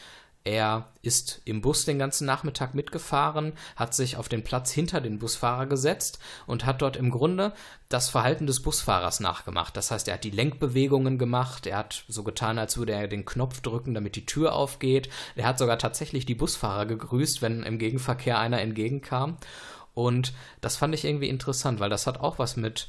Er 0.43 0.87
ist 1.03 1.41
im 1.45 1.61
Bus 1.61 1.85
den 1.85 1.99
ganzen 1.99 2.25
Nachmittag 2.25 2.73
mitgefahren, 2.73 3.53
hat 3.75 3.93
sich 3.93 4.17
auf 4.17 4.27
den 4.27 4.43
Platz 4.43 4.71
hinter 4.71 4.99
den 4.99 5.19
Busfahrer 5.19 5.67
gesetzt 5.67 6.17
und 6.47 6.65
hat 6.65 6.81
dort 6.81 6.97
im 6.97 7.11
Grunde 7.11 7.53
das 7.89 8.09
Verhalten 8.09 8.47
des 8.47 8.61
Busfahrers 8.61 9.19
nachgemacht. 9.19 9.77
Das 9.77 9.91
heißt, 9.91 10.07
er 10.07 10.15
hat 10.15 10.23
die 10.23 10.31
Lenkbewegungen 10.31 11.19
gemacht, 11.19 11.67
er 11.67 11.77
hat 11.77 12.05
so 12.07 12.23
getan, 12.23 12.57
als 12.57 12.77
würde 12.77 12.93
er 12.93 13.07
den 13.07 13.25
Knopf 13.25 13.61
drücken, 13.61 13.93
damit 13.93 14.15
die 14.15 14.25
Tür 14.25 14.53
aufgeht. 14.53 15.09
Er 15.35 15.45
hat 15.45 15.59
sogar 15.59 15.77
tatsächlich 15.77 16.25
die 16.25 16.35
Busfahrer 16.35 16.87
gegrüßt, 16.87 17.43
wenn 17.43 17.61
im 17.61 17.77
Gegenverkehr 17.77 18.39
einer 18.39 18.61
entgegenkam. 18.61 19.37
Und 19.93 20.33
das 20.59 20.75
fand 20.75 20.95
ich 20.95 21.05
irgendwie 21.05 21.29
interessant, 21.29 21.79
weil 21.79 21.89
das 21.89 22.07
hat 22.07 22.19
auch 22.19 22.39
was 22.39 22.55
mit 22.55 22.87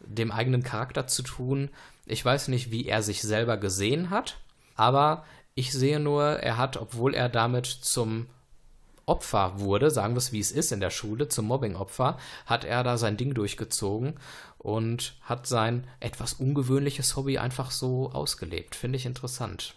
dem 0.00 0.30
eigenen 0.30 0.62
Charakter 0.62 1.06
zu 1.06 1.22
tun. 1.22 1.68
Ich 2.06 2.24
weiß 2.24 2.48
nicht, 2.48 2.70
wie 2.70 2.86
er 2.86 3.02
sich 3.02 3.20
selber 3.20 3.58
gesehen 3.58 4.08
hat, 4.08 4.38
aber 4.74 5.24
ich 5.58 5.72
sehe 5.72 5.98
nur, 5.98 6.22
er 6.22 6.56
hat, 6.56 6.76
obwohl 6.76 7.14
er 7.14 7.28
damit 7.28 7.66
zum 7.66 8.26
Opfer 9.06 9.58
wurde, 9.58 9.90
sagen 9.90 10.14
wir 10.14 10.18
es 10.18 10.30
wie 10.30 10.38
es 10.38 10.52
ist 10.52 10.70
in 10.70 10.78
der 10.78 10.90
Schule, 10.90 11.26
zum 11.26 11.46
Mobbing-Opfer, 11.46 12.16
hat 12.46 12.64
er 12.64 12.84
da 12.84 12.96
sein 12.96 13.16
Ding 13.16 13.34
durchgezogen 13.34 14.14
und 14.58 15.16
hat 15.22 15.48
sein 15.48 15.84
etwas 15.98 16.34
ungewöhnliches 16.34 17.16
Hobby 17.16 17.38
einfach 17.38 17.72
so 17.72 18.12
ausgelebt. 18.12 18.76
Finde 18.76 18.98
ich 18.98 19.06
interessant. 19.06 19.74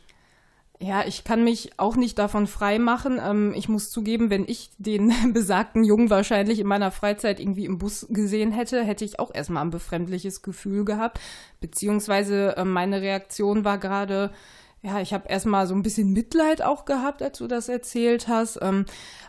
Ja, 0.79 1.03
ich 1.05 1.23
kann 1.23 1.43
mich 1.43 1.71
auch 1.77 1.95
nicht 1.95 2.19
davon 2.19 2.45
frei 2.45 2.77
machen. 2.77 3.19
Ähm, 3.23 3.53
ich 3.55 3.67
muss 3.67 3.89
zugeben, 3.89 4.29
wenn 4.29 4.47
ich 4.47 4.69
den 4.77 5.11
besagten 5.33 5.83
Jungen 5.83 6.11
wahrscheinlich 6.11 6.59
in 6.59 6.67
meiner 6.67 6.91
Freizeit 6.91 7.39
irgendwie 7.39 7.65
im 7.65 7.79
Bus 7.79 8.05
gesehen 8.09 8.51
hätte, 8.51 8.83
hätte 8.83 9.05
ich 9.05 9.19
auch 9.19 9.33
erstmal 9.33 9.63
ein 9.63 9.71
befremdliches 9.71 10.43
Gefühl 10.43 10.85
gehabt. 10.85 11.19
Beziehungsweise 11.59 12.55
äh, 12.55 12.65
meine 12.65 13.01
Reaktion 13.01 13.63
war 13.65 13.79
gerade, 13.79 14.31
ja, 14.83 14.99
ich 14.99 15.13
habe 15.13 15.29
erstmal 15.29 15.67
so 15.67 15.75
ein 15.75 15.83
bisschen 15.83 16.11
Mitleid 16.11 16.63
auch 16.63 16.85
gehabt, 16.85 17.21
als 17.21 17.37
du 17.37 17.47
das 17.47 17.69
erzählt 17.69 18.27
hast. 18.27 18.57
Ähm, 18.63 18.85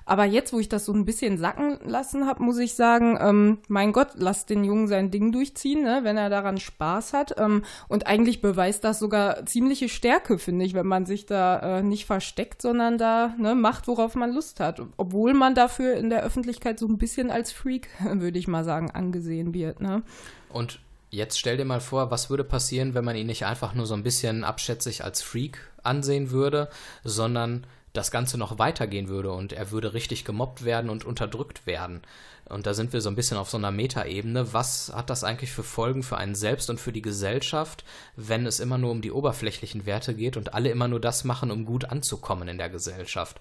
aber 0.06 0.24
jetzt, 0.24 0.54
wo 0.54 0.58
ich 0.58 0.70
das 0.70 0.86
so 0.86 0.94
ein 0.94 1.04
bisschen 1.04 1.36
sacken 1.36 1.78
lassen 1.84 2.26
habe, 2.26 2.42
muss 2.42 2.56
ich 2.56 2.74
sagen, 2.74 3.18
ähm, 3.20 3.58
mein 3.68 3.92
Gott, 3.92 4.12
lass 4.14 4.46
den 4.46 4.64
Jungen 4.64 4.88
sein 4.88 5.10
Ding 5.10 5.30
durchziehen, 5.30 5.82
ne, 5.82 6.00
wenn 6.04 6.16
er 6.16 6.30
daran 6.30 6.56
Spaß 6.56 7.12
hat. 7.12 7.38
Ähm, 7.38 7.64
und 7.88 8.06
eigentlich 8.06 8.40
beweist 8.40 8.82
das 8.84 8.98
sogar 8.98 9.44
ziemliche 9.44 9.90
Stärke, 9.90 10.38
finde 10.38 10.64
ich, 10.64 10.72
wenn 10.72 10.86
man 10.86 11.04
sich 11.04 11.26
da 11.26 11.78
äh, 11.78 11.82
nicht 11.82 12.06
versteckt, 12.06 12.62
sondern 12.62 12.96
da 12.96 13.34
ne, 13.36 13.54
macht, 13.54 13.88
worauf 13.88 14.14
man 14.14 14.32
Lust 14.32 14.58
hat. 14.58 14.80
Obwohl 14.96 15.34
man 15.34 15.54
dafür 15.54 15.94
in 15.96 16.08
der 16.08 16.22
Öffentlichkeit 16.22 16.78
so 16.78 16.88
ein 16.88 16.96
bisschen 16.96 17.30
als 17.30 17.52
Freak, 17.52 17.88
würde 18.02 18.38
ich 18.38 18.48
mal 18.48 18.64
sagen, 18.64 18.90
angesehen 18.90 19.52
wird. 19.52 19.82
Ne? 19.82 20.02
Und 20.48 20.80
Jetzt 21.14 21.38
stell 21.38 21.58
dir 21.58 21.66
mal 21.66 21.82
vor, 21.82 22.10
was 22.10 22.30
würde 22.30 22.42
passieren, 22.42 22.94
wenn 22.94 23.04
man 23.04 23.16
ihn 23.16 23.26
nicht 23.26 23.44
einfach 23.44 23.74
nur 23.74 23.84
so 23.84 23.92
ein 23.92 24.02
bisschen 24.02 24.44
abschätzig 24.44 25.04
als 25.04 25.20
Freak 25.20 25.60
ansehen 25.82 26.30
würde, 26.30 26.70
sondern 27.04 27.66
das 27.92 28.10
Ganze 28.10 28.38
noch 28.38 28.58
weitergehen 28.58 29.08
würde 29.08 29.30
und 29.30 29.52
er 29.52 29.70
würde 29.70 29.92
richtig 29.92 30.24
gemobbt 30.24 30.64
werden 30.64 30.88
und 30.88 31.04
unterdrückt 31.04 31.66
werden. 31.66 32.00
Und 32.46 32.66
da 32.66 32.72
sind 32.72 32.94
wir 32.94 33.02
so 33.02 33.10
ein 33.10 33.14
bisschen 33.14 33.36
auf 33.36 33.50
so 33.50 33.58
einer 33.58 33.70
Metaebene. 33.70 34.54
Was 34.54 34.90
hat 34.94 35.10
das 35.10 35.22
eigentlich 35.22 35.52
für 35.52 35.62
Folgen 35.62 36.02
für 36.02 36.16
einen 36.16 36.34
selbst 36.34 36.70
und 36.70 36.80
für 36.80 36.92
die 36.92 37.02
Gesellschaft, 37.02 37.84
wenn 38.16 38.46
es 38.46 38.58
immer 38.58 38.78
nur 38.78 38.90
um 38.90 39.02
die 39.02 39.12
oberflächlichen 39.12 39.84
Werte 39.84 40.14
geht 40.14 40.38
und 40.38 40.54
alle 40.54 40.70
immer 40.70 40.88
nur 40.88 40.98
das 40.98 41.24
machen, 41.24 41.50
um 41.50 41.66
gut 41.66 41.84
anzukommen 41.84 42.48
in 42.48 42.56
der 42.56 42.70
Gesellschaft? 42.70 43.38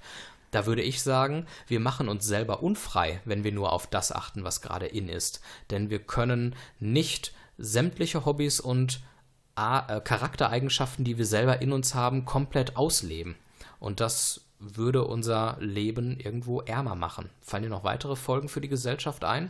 Da 0.52 0.66
würde 0.66 0.82
ich 0.82 1.02
sagen, 1.02 1.48
wir 1.68 1.80
machen 1.80 2.10
uns 2.10 2.26
selber 2.26 2.62
unfrei, 2.64 3.22
wenn 3.24 3.46
wir 3.46 3.54
nur 3.54 3.72
auf 3.72 3.88
das 3.88 4.12
achten, 4.12 4.44
was 4.44 4.60
gerade 4.60 4.88
in 4.88 5.08
ist. 5.08 5.40
Denn 5.70 5.90
wir 5.90 6.00
können 6.00 6.54
nicht 6.78 7.32
sämtliche 7.62 8.26
Hobbys 8.26 8.60
und 8.60 9.02
äh, 9.56 10.02
Charaktereigenschaften, 10.02 11.06
die 11.06 11.18
wir 11.18 11.26
selber 11.26 11.62
in 11.62 11.72
uns 11.72 11.96
haben, 11.96 12.26
komplett 12.26 12.78
ausleben. 12.78 13.36
Und 13.80 14.00
das 14.00 14.42
würde 14.60 15.06
unser 15.06 15.58
Leben 15.60 16.20
irgendwo 16.20 16.62
ärmer 16.62 16.96
machen. 16.96 17.30
Fallen 17.42 17.64
dir 17.64 17.70
noch 17.70 17.84
weitere 17.84 18.16
Folgen 18.16 18.48
für 18.48 18.62
die 18.62 18.70
Gesellschaft 18.70 19.24
ein? 19.24 19.50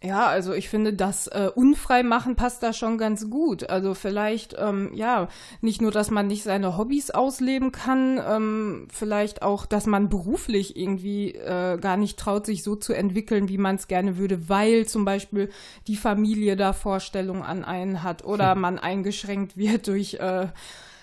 Ja, 0.00 0.26
also 0.26 0.52
ich 0.52 0.68
finde, 0.68 0.92
das 0.92 1.26
äh, 1.26 1.50
unfrei 1.52 2.04
machen 2.04 2.36
passt 2.36 2.62
da 2.62 2.72
schon 2.72 2.98
ganz 2.98 3.28
gut. 3.30 3.68
Also 3.68 3.94
vielleicht, 3.94 4.54
ähm, 4.56 4.92
ja, 4.94 5.26
nicht 5.60 5.82
nur, 5.82 5.90
dass 5.90 6.12
man 6.12 6.28
nicht 6.28 6.44
seine 6.44 6.78
Hobbys 6.78 7.10
ausleben 7.10 7.72
kann, 7.72 8.22
ähm, 8.24 8.86
vielleicht 8.92 9.42
auch, 9.42 9.66
dass 9.66 9.86
man 9.86 10.08
beruflich 10.08 10.76
irgendwie 10.76 11.32
äh, 11.34 11.78
gar 11.78 11.96
nicht 11.96 12.16
traut, 12.16 12.46
sich 12.46 12.62
so 12.62 12.76
zu 12.76 12.92
entwickeln, 12.92 13.48
wie 13.48 13.58
man 13.58 13.74
es 13.74 13.88
gerne 13.88 14.18
würde, 14.18 14.48
weil 14.48 14.86
zum 14.86 15.04
Beispiel 15.04 15.50
die 15.88 15.96
Familie 15.96 16.54
da 16.54 16.72
Vorstellungen 16.72 17.42
an 17.42 17.64
einen 17.64 18.04
hat 18.04 18.24
oder 18.24 18.52
hm. 18.52 18.60
man 18.60 18.78
eingeschränkt 18.78 19.56
wird 19.56 19.88
durch 19.88 20.14
äh, 20.14 20.46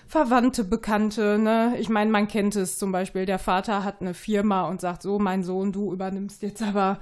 Verwandte, 0.06 0.64
Bekannte, 0.64 1.36
ne? 1.36 1.74
Ich 1.78 1.90
meine, 1.90 2.10
man 2.10 2.28
kennt 2.28 2.56
es 2.56 2.78
zum 2.78 2.92
Beispiel, 2.92 3.26
der 3.26 3.40
Vater 3.40 3.84
hat 3.84 4.00
eine 4.00 4.14
Firma 4.14 4.62
und 4.68 4.80
sagt 4.80 5.02
so, 5.02 5.18
mein 5.18 5.42
Sohn, 5.42 5.72
du 5.72 5.92
übernimmst 5.92 6.40
jetzt 6.40 6.62
aber 6.62 6.98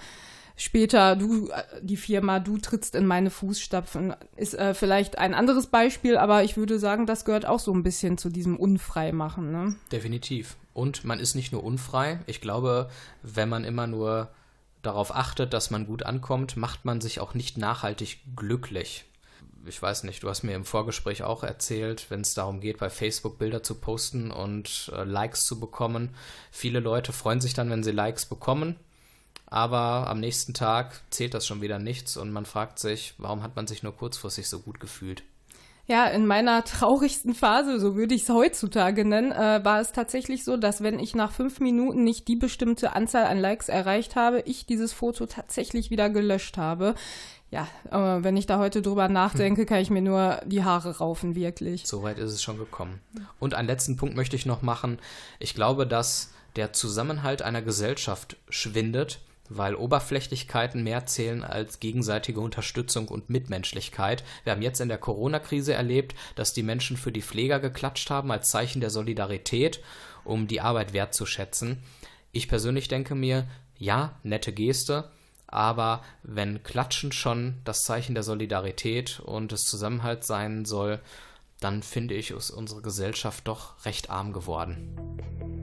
später 0.57 1.17
du 1.17 1.49
äh, 1.49 1.63
die 1.83 1.97
Firma, 1.97 2.41
du 2.41 2.59
trittst 2.59 2.95
in 2.95 3.07
meine 3.07 3.31
Fußstapfen, 3.31 4.15
ist 4.37 4.55
äh, 4.55 4.75
vielleicht 4.75 5.19
ein 5.19 5.35
anderes 5.35 5.67
Beispiel, 5.67 6.17
aber 6.17 6.45
ich 6.45 6.57
würde 6.57 6.79
sagen, 6.79 7.07
das 7.07 7.25
gehört 7.25 7.47
auch 7.47 7.61
so 7.61 7.73
ein 7.73 7.83
bisschen 7.83 8.19
zu 8.19 8.31
diesem 8.31 8.57
Unfreimachen. 8.57 9.51
Ne? 9.51 9.77
Definitiv. 9.93 10.57
Und 10.73 11.05
man 11.05 11.21
ist 11.21 11.35
nicht 11.35 11.53
nur 11.53 11.65
unfrei. 11.65 12.21
Ich 12.27 12.41
glaube, 12.41 12.91
wenn 13.23 13.49
man 13.49 13.65
immer 13.65 13.87
nur 13.87 14.31
darauf 14.83 15.15
achtet, 15.15 15.53
dass 15.53 15.71
man 15.71 15.87
gut 15.87 16.03
ankommt, 16.05 16.57
macht 16.57 16.85
man 16.85 17.01
sich 17.01 17.21
auch 17.21 17.35
nicht 17.35 17.57
nachhaltig 17.57 18.19
glücklich. 18.37 19.05
Ich 19.67 19.81
weiß 19.81 20.03
nicht, 20.03 20.23
du 20.23 20.29
hast 20.29 20.43
mir 20.43 20.55
im 20.55 20.67
Vorgespräch 20.67 21.23
auch 21.23 21.43
erzählt, 21.43 22.11
wenn 22.11 22.21
es 22.21 22.35
darum 22.35 22.61
geht, 22.61 22.79
bei 22.79 22.91
Facebook 22.91 23.39
Bilder 23.39 23.63
zu 23.63 23.77
posten 23.77 24.31
und 24.31 24.93
äh, 24.95 25.05
Likes 25.05 25.45
zu 25.47 25.59
bekommen. 25.59 26.11
Viele 26.51 26.81
Leute 26.81 27.13
freuen 27.13 27.41
sich 27.41 27.55
dann, 27.55 27.71
wenn 27.71 27.83
sie 27.83 27.93
Likes 27.93 28.27
bekommen 28.27 28.77
aber 29.55 30.09
am 30.09 30.19
nächsten 30.19 30.53
Tag 30.53 31.01
zählt 31.11 31.33
das 31.33 31.47
schon 31.47 31.63
wieder 31.63 31.79
nichts 31.79 32.17
und 32.17 32.33
man 32.33 32.45
fragt 32.45 32.81
sich, 32.81 33.15
warum 33.19 33.45
hat 33.45 33.55
man 33.55 33.69
sich 33.69 33.85
nur 33.85 33.97
kurzfristig 33.97 34.49
so 34.49 34.59
gut 34.59 34.81
gefühlt? 34.81 35.23
Ja, 35.87 36.07
in 36.07 36.27
meiner 36.27 36.65
traurigsten 36.65 37.37
Phase, 37.37 37.79
so 37.79 37.95
würde 37.95 38.17
ich 38.17 38.23
es 38.23 38.31
heutzutage 38.31 39.05
nennen, 39.05 39.31
äh, 39.31 39.65
war 39.65 39.81
es 39.81 39.93
tatsächlich 39.93 40.43
so, 40.43 40.57
dass 40.57 40.83
wenn 40.83 40.99
ich 40.99 41.15
nach 41.15 41.31
fünf 41.31 41.61
Minuten 41.61 42.03
nicht 42.03 42.27
die 42.27 42.35
bestimmte 42.35 42.97
Anzahl 42.97 43.27
an 43.27 43.39
Likes 43.39 43.69
erreicht 43.69 44.17
habe, 44.17 44.41
ich 44.41 44.67
dieses 44.67 44.93
Foto 44.93 45.27
tatsächlich 45.27 45.89
wieder 45.89 46.11
gelöscht 46.11 46.57
habe. 46.57 46.97
Ja, 47.53 47.69
äh, 47.93 48.25
wenn 48.25 48.37
ich 48.37 48.47
da 48.47 48.59
heute 48.59 48.83
drüber 48.83 49.09
nachdenke, 49.09 49.61
hm. 49.61 49.67
kann 49.69 49.79
ich 49.79 49.91
mir 49.91 50.03
nur 50.03 50.41
die 50.47 50.65
Haare 50.65 50.99
raufen, 50.99 51.37
wirklich. 51.37 51.87
Soweit 51.87 52.19
ist 52.19 52.33
es 52.33 52.43
schon 52.43 52.59
gekommen. 52.59 52.99
Und 53.39 53.55
einen 53.55 53.69
letzten 53.69 53.97
Punkt 53.97 54.17
möchte 54.17 54.35
ich 54.35 54.47
noch 54.47 54.63
machen. 54.63 54.99
Ich 55.39 55.55
glaube, 55.55 55.87
dass 55.87 56.33
der 56.57 56.73
Zusammenhalt 56.73 57.43
einer 57.43 57.63
Gesellschaft 57.63 58.37
schwindet, 58.49 59.21
weil 59.49 59.75
Oberflächlichkeiten 59.75 60.83
mehr 60.83 61.07
zählen 61.07 61.45
als 61.45 61.81
gegenseitige 61.81 62.41
Unterstützung 62.41 63.09
und 63.09 63.31
Mitmenschlichkeit. 63.31 64.25
Wir 64.45 64.53
haben 64.53 64.63
jetzt 64.63 64.81
in 64.81 64.89
der 64.89 64.99
Corona-Krise 64.99 65.75
erlebt, 65.75 66.15
dass 66.35 66.53
die 66.53 66.63
Menschen 66.63 66.97
für 66.97 67.13
die 67.13 67.23
Pfleger 67.23 67.61
geklatscht 67.61 68.11
haben 68.11 68.31
als 68.31 68.49
Zeichen 68.49 68.81
der 68.81 68.91
Solidarität, 68.91 69.83
um 70.25 70.47
die 70.47 70.61
Arbeit 70.61 70.93
wertzuschätzen. 70.93 71.83
Ich 72.33 72.49
persönlich 72.49 72.89
denke 72.89 73.15
mir, 73.15 73.47
ja, 73.79 74.19
nette 74.23 74.53
Geste, 74.53 75.11
aber 75.47 76.03
wenn 76.23 76.63
Klatschen 76.63 77.13
schon 77.13 77.61
das 77.65 77.85
Zeichen 77.85 78.15
der 78.15 78.25
Solidarität 78.25 79.21
und 79.21 79.53
des 79.53 79.65
Zusammenhalts 79.65 80.27
sein 80.27 80.65
soll, 80.65 81.01
dann 81.61 81.83
finde 81.83 82.15
ich, 82.15 82.31
ist 82.31 82.51
unsere 82.51 82.83
Gesellschaft 82.83 83.47
doch 83.47 83.85
recht 83.85 84.11
arm 84.11 84.33
geworden. 84.33 85.54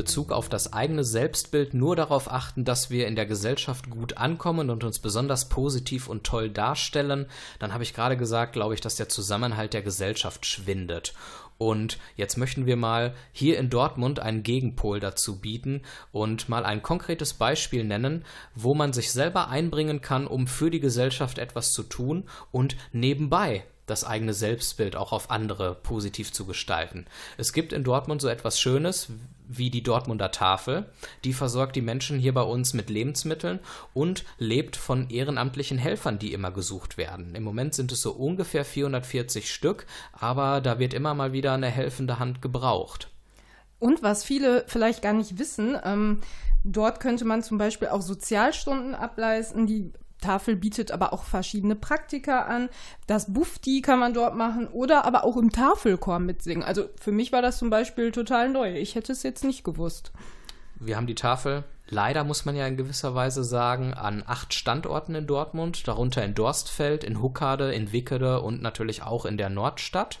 Bezug 0.00 0.32
auf 0.32 0.48
das 0.48 0.72
eigene 0.72 1.04
Selbstbild 1.04 1.74
nur 1.74 1.94
darauf 1.94 2.32
achten, 2.32 2.64
dass 2.64 2.88
wir 2.88 3.06
in 3.06 3.16
der 3.16 3.26
Gesellschaft 3.26 3.90
gut 3.90 4.16
ankommen 4.16 4.70
und 4.70 4.82
uns 4.82 4.98
besonders 4.98 5.50
positiv 5.50 6.08
und 6.08 6.24
toll 6.24 6.48
darstellen, 6.48 7.26
dann 7.58 7.74
habe 7.74 7.82
ich 7.82 7.92
gerade 7.92 8.16
gesagt, 8.16 8.54
glaube 8.54 8.72
ich, 8.72 8.80
dass 8.80 8.96
der 8.96 9.10
Zusammenhalt 9.10 9.74
der 9.74 9.82
Gesellschaft 9.82 10.46
schwindet. 10.46 11.12
Und 11.58 11.98
jetzt 12.16 12.38
möchten 12.38 12.64
wir 12.64 12.76
mal 12.76 13.12
hier 13.30 13.58
in 13.58 13.68
Dortmund 13.68 14.20
einen 14.20 14.42
Gegenpol 14.42 15.00
dazu 15.00 15.38
bieten 15.38 15.82
und 16.12 16.48
mal 16.48 16.64
ein 16.64 16.82
konkretes 16.82 17.34
Beispiel 17.34 17.84
nennen, 17.84 18.24
wo 18.54 18.74
man 18.74 18.94
sich 18.94 19.12
selber 19.12 19.50
einbringen 19.50 20.00
kann, 20.00 20.26
um 20.26 20.46
für 20.46 20.70
die 20.70 20.80
Gesellschaft 20.80 21.36
etwas 21.36 21.74
zu 21.74 21.82
tun 21.82 22.24
und 22.52 22.74
nebenbei 22.92 23.64
das 23.90 24.04
eigene 24.04 24.32
Selbstbild 24.32 24.96
auch 24.96 25.12
auf 25.12 25.30
andere 25.30 25.74
positiv 25.74 26.32
zu 26.32 26.46
gestalten. 26.46 27.06
Es 27.36 27.52
gibt 27.52 27.72
in 27.72 27.84
Dortmund 27.84 28.22
so 28.22 28.28
etwas 28.28 28.60
Schönes 28.60 29.08
wie 29.52 29.68
die 29.68 29.82
Dortmunder 29.82 30.30
Tafel. 30.30 30.86
Die 31.24 31.32
versorgt 31.32 31.74
die 31.74 31.82
Menschen 31.82 32.18
hier 32.18 32.32
bei 32.32 32.42
uns 32.42 32.72
mit 32.72 32.88
Lebensmitteln 32.88 33.58
und 33.92 34.24
lebt 34.38 34.76
von 34.76 35.10
ehrenamtlichen 35.10 35.76
Helfern, 35.76 36.18
die 36.18 36.32
immer 36.32 36.52
gesucht 36.52 36.96
werden. 36.96 37.34
Im 37.34 37.42
Moment 37.42 37.74
sind 37.74 37.90
es 37.90 38.00
so 38.00 38.12
ungefähr 38.12 38.64
440 38.64 39.52
Stück, 39.52 39.86
aber 40.12 40.60
da 40.60 40.78
wird 40.78 40.94
immer 40.94 41.14
mal 41.14 41.32
wieder 41.32 41.52
eine 41.52 41.68
helfende 41.68 42.20
Hand 42.20 42.40
gebraucht. 42.40 43.08
Und 43.80 44.02
was 44.02 44.22
viele 44.22 44.64
vielleicht 44.68 45.02
gar 45.02 45.14
nicht 45.14 45.38
wissen, 45.38 45.76
ähm, 45.84 46.20
dort 46.62 47.00
könnte 47.00 47.24
man 47.24 47.42
zum 47.42 47.58
Beispiel 47.58 47.88
auch 47.88 48.02
Sozialstunden 48.02 48.94
ableisten, 48.94 49.66
die 49.66 49.92
Tafel 50.20 50.56
bietet 50.56 50.92
aber 50.92 51.12
auch 51.12 51.24
verschiedene 51.24 51.74
Praktika 51.74 52.42
an. 52.42 52.68
Das 53.06 53.32
Bufti 53.32 53.82
kann 53.82 53.98
man 53.98 54.14
dort 54.14 54.36
machen 54.36 54.68
oder 54.68 55.04
aber 55.04 55.24
auch 55.24 55.36
im 55.36 55.50
Tafelchor 55.50 56.18
mitsingen. 56.18 56.62
Also 56.62 56.88
für 57.00 57.12
mich 57.12 57.32
war 57.32 57.42
das 57.42 57.58
zum 57.58 57.70
Beispiel 57.70 58.12
total 58.12 58.48
neu. 58.48 58.76
Ich 58.76 58.94
hätte 58.94 59.12
es 59.12 59.22
jetzt 59.22 59.44
nicht 59.44 59.64
gewusst. 59.64 60.12
Wir 60.82 60.96
haben 60.96 61.06
die 61.06 61.14
Tafel, 61.14 61.64
leider 61.88 62.24
muss 62.24 62.46
man 62.46 62.56
ja 62.56 62.66
in 62.66 62.78
gewisser 62.78 63.14
Weise 63.14 63.44
sagen, 63.44 63.92
an 63.92 64.22
acht 64.26 64.54
Standorten 64.54 65.14
in 65.14 65.26
Dortmund, 65.26 65.86
darunter 65.86 66.24
in 66.24 66.34
Dorstfeld, 66.34 67.04
in 67.04 67.20
Huckade, 67.20 67.74
in 67.74 67.92
Wickede 67.92 68.40
und 68.40 68.62
natürlich 68.62 69.02
auch 69.02 69.26
in 69.26 69.36
der 69.36 69.50
Nordstadt. 69.50 70.20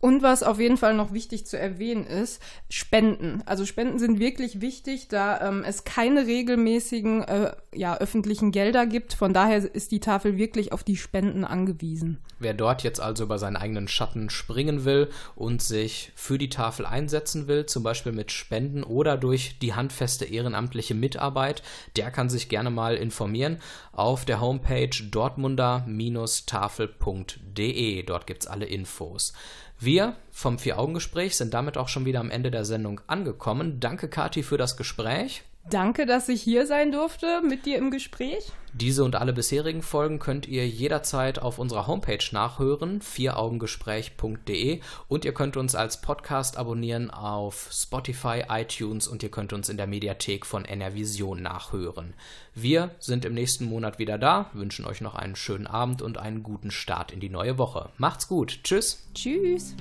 Und 0.00 0.22
was 0.22 0.44
auf 0.44 0.60
jeden 0.60 0.76
Fall 0.76 0.94
noch 0.94 1.12
wichtig 1.12 1.44
zu 1.46 1.58
erwähnen 1.58 2.06
ist, 2.06 2.40
Spenden. 2.70 3.42
Also 3.46 3.66
Spenden 3.66 3.98
sind 3.98 4.20
wirklich 4.20 4.60
wichtig, 4.60 5.08
da 5.08 5.48
ähm, 5.48 5.64
es 5.66 5.82
keine 5.84 6.26
regelmäßigen 6.26 7.24
äh, 7.24 7.56
ja, 7.74 7.98
öffentlichen 7.98 8.52
Gelder 8.52 8.86
gibt. 8.86 9.14
Von 9.14 9.34
daher 9.34 9.58
ist 9.58 9.90
die 9.90 9.98
Tafel 10.00 10.38
wirklich 10.38 10.72
auf 10.72 10.84
die 10.84 10.96
Spenden 10.96 11.44
angewiesen. 11.44 12.18
Wer 12.38 12.54
dort 12.54 12.84
jetzt 12.84 13.00
also 13.00 13.24
über 13.24 13.40
seinen 13.40 13.56
eigenen 13.56 13.88
Schatten 13.88 14.30
springen 14.30 14.84
will 14.84 15.08
und 15.34 15.60
sich 15.62 16.12
für 16.14 16.38
die 16.38 16.50
Tafel 16.50 16.86
einsetzen 16.86 17.48
will, 17.48 17.66
zum 17.66 17.82
Beispiel 17.82 18.12
mit 18.12 18.30
Spenden 18.30 18.84
oder 18.84 19.16
durch 19.16 19.58
die 19.58 19.74
handfeste 19.74 20.26
ehrenamtliche 20.26 20.94
Mitarbeit, 20.94 21.64
der 21.96 22.12
kann 22.12 22.28
sich 22.28 22.48
gerne 22.48 22.70
mal 22.70 22.94
informieren 22.94 23.60
auf 23.92 24.24
der 24.24 24.40
Homepage 24.40 24.90
dortmunder-tafel.de. 25.10 28.02
Dort 28.04 28.28
gibt 28.28 28.44
es 28.44 28.48
alle 28.48 28.66
Infos. 28.66 29.32
Wir 29.80 30.16
vom 30.32 30.58
Vier-Augen-Gespräch 30.58 31.36
sind 31.36 31.54
damit 31.54 31.76
auch 31.76 31.88
schon 31.88 32.04
wieder 32.04 32.18
am 32.20 32.30
Ende 32.30 32.50
der 32.50 32.64
Sendung 32.64 33.00
angekommen. 33.06 33.78
Danke, 33.78 34.08
Kati, 34.08 34.42
für 34.42 34.58
das 34.58 34.76
Gespräch. 34.76 35.44
Danke, 35.70 36.06
dass 36.06 36.28
ich 36.30 36.40
hier 36.40 36.66
sein 36.66 36.92
durfte 36.92 37.42
mit 37.42 37.66
dir 37.66 37.76
im 37.76 37.90
Gespräch. 37.90 38.52
Diese 38.72 39.04
und 39.04 39.16
alle 39.16 39.32
bisherigen 39.32 39.82
Folgen 39.82 40.18
könnt 40.18 40.46
ihr 40.46 40.66
jederzeit 40.66 41.40
auf 41.40 41.58
unserer 41.58 41.86
Homepage 41.86 42.24
nachhören, 42.32 43.00
vieraugengespräch.de 43.02 44.80
und 45.08 45.24
ihr 45.24 45.34
könnt 45.34 45.56
uns 45.56 45.74
als 45.74 46.00
Podcast 46.00 46.56
abonnieren 46.56 47.10
auf 47.10 47.68
Spotify, 47.72 48.44
iTunes 48.48 49.08
und 49.08 49.22
ihr 49.22 49.30
könnt 49.30 49.52
uns 49.52 49.68
in 49.68 49.76
der 49.76 49.86
Mediathek 49.86 50.46
von 50.46 50.64
NRVision 50.64 51.42
nachhören. 51.42 52.14
Wir 52.54 52.90
sind 52.98 53.24
im 53.24 53.34
nächsten 53.34 53.64
Monat 53.64 53.98
wieder 53.98 54.16
da, 54.16 54.50
wünschen 54.52 54.84
euch 54.84 55.00
noch 55.00 55.14
einen 55.14 55.36
schönen 55.36 55.66
Abend 55.66 56.00
und 56.00 56.18
einen 56.18 56.42
guten 56.42 56.70
Start 56.70 57.10
in 57.12 57.20
die 57.20 57.30
neue 57.30 57.58
Woche. 57.58 57.90
Macht's 57.98 58.28
gut. 58.28 58.60
Tschüss. 58.64 59.08
Tschüss. 59.14 59.74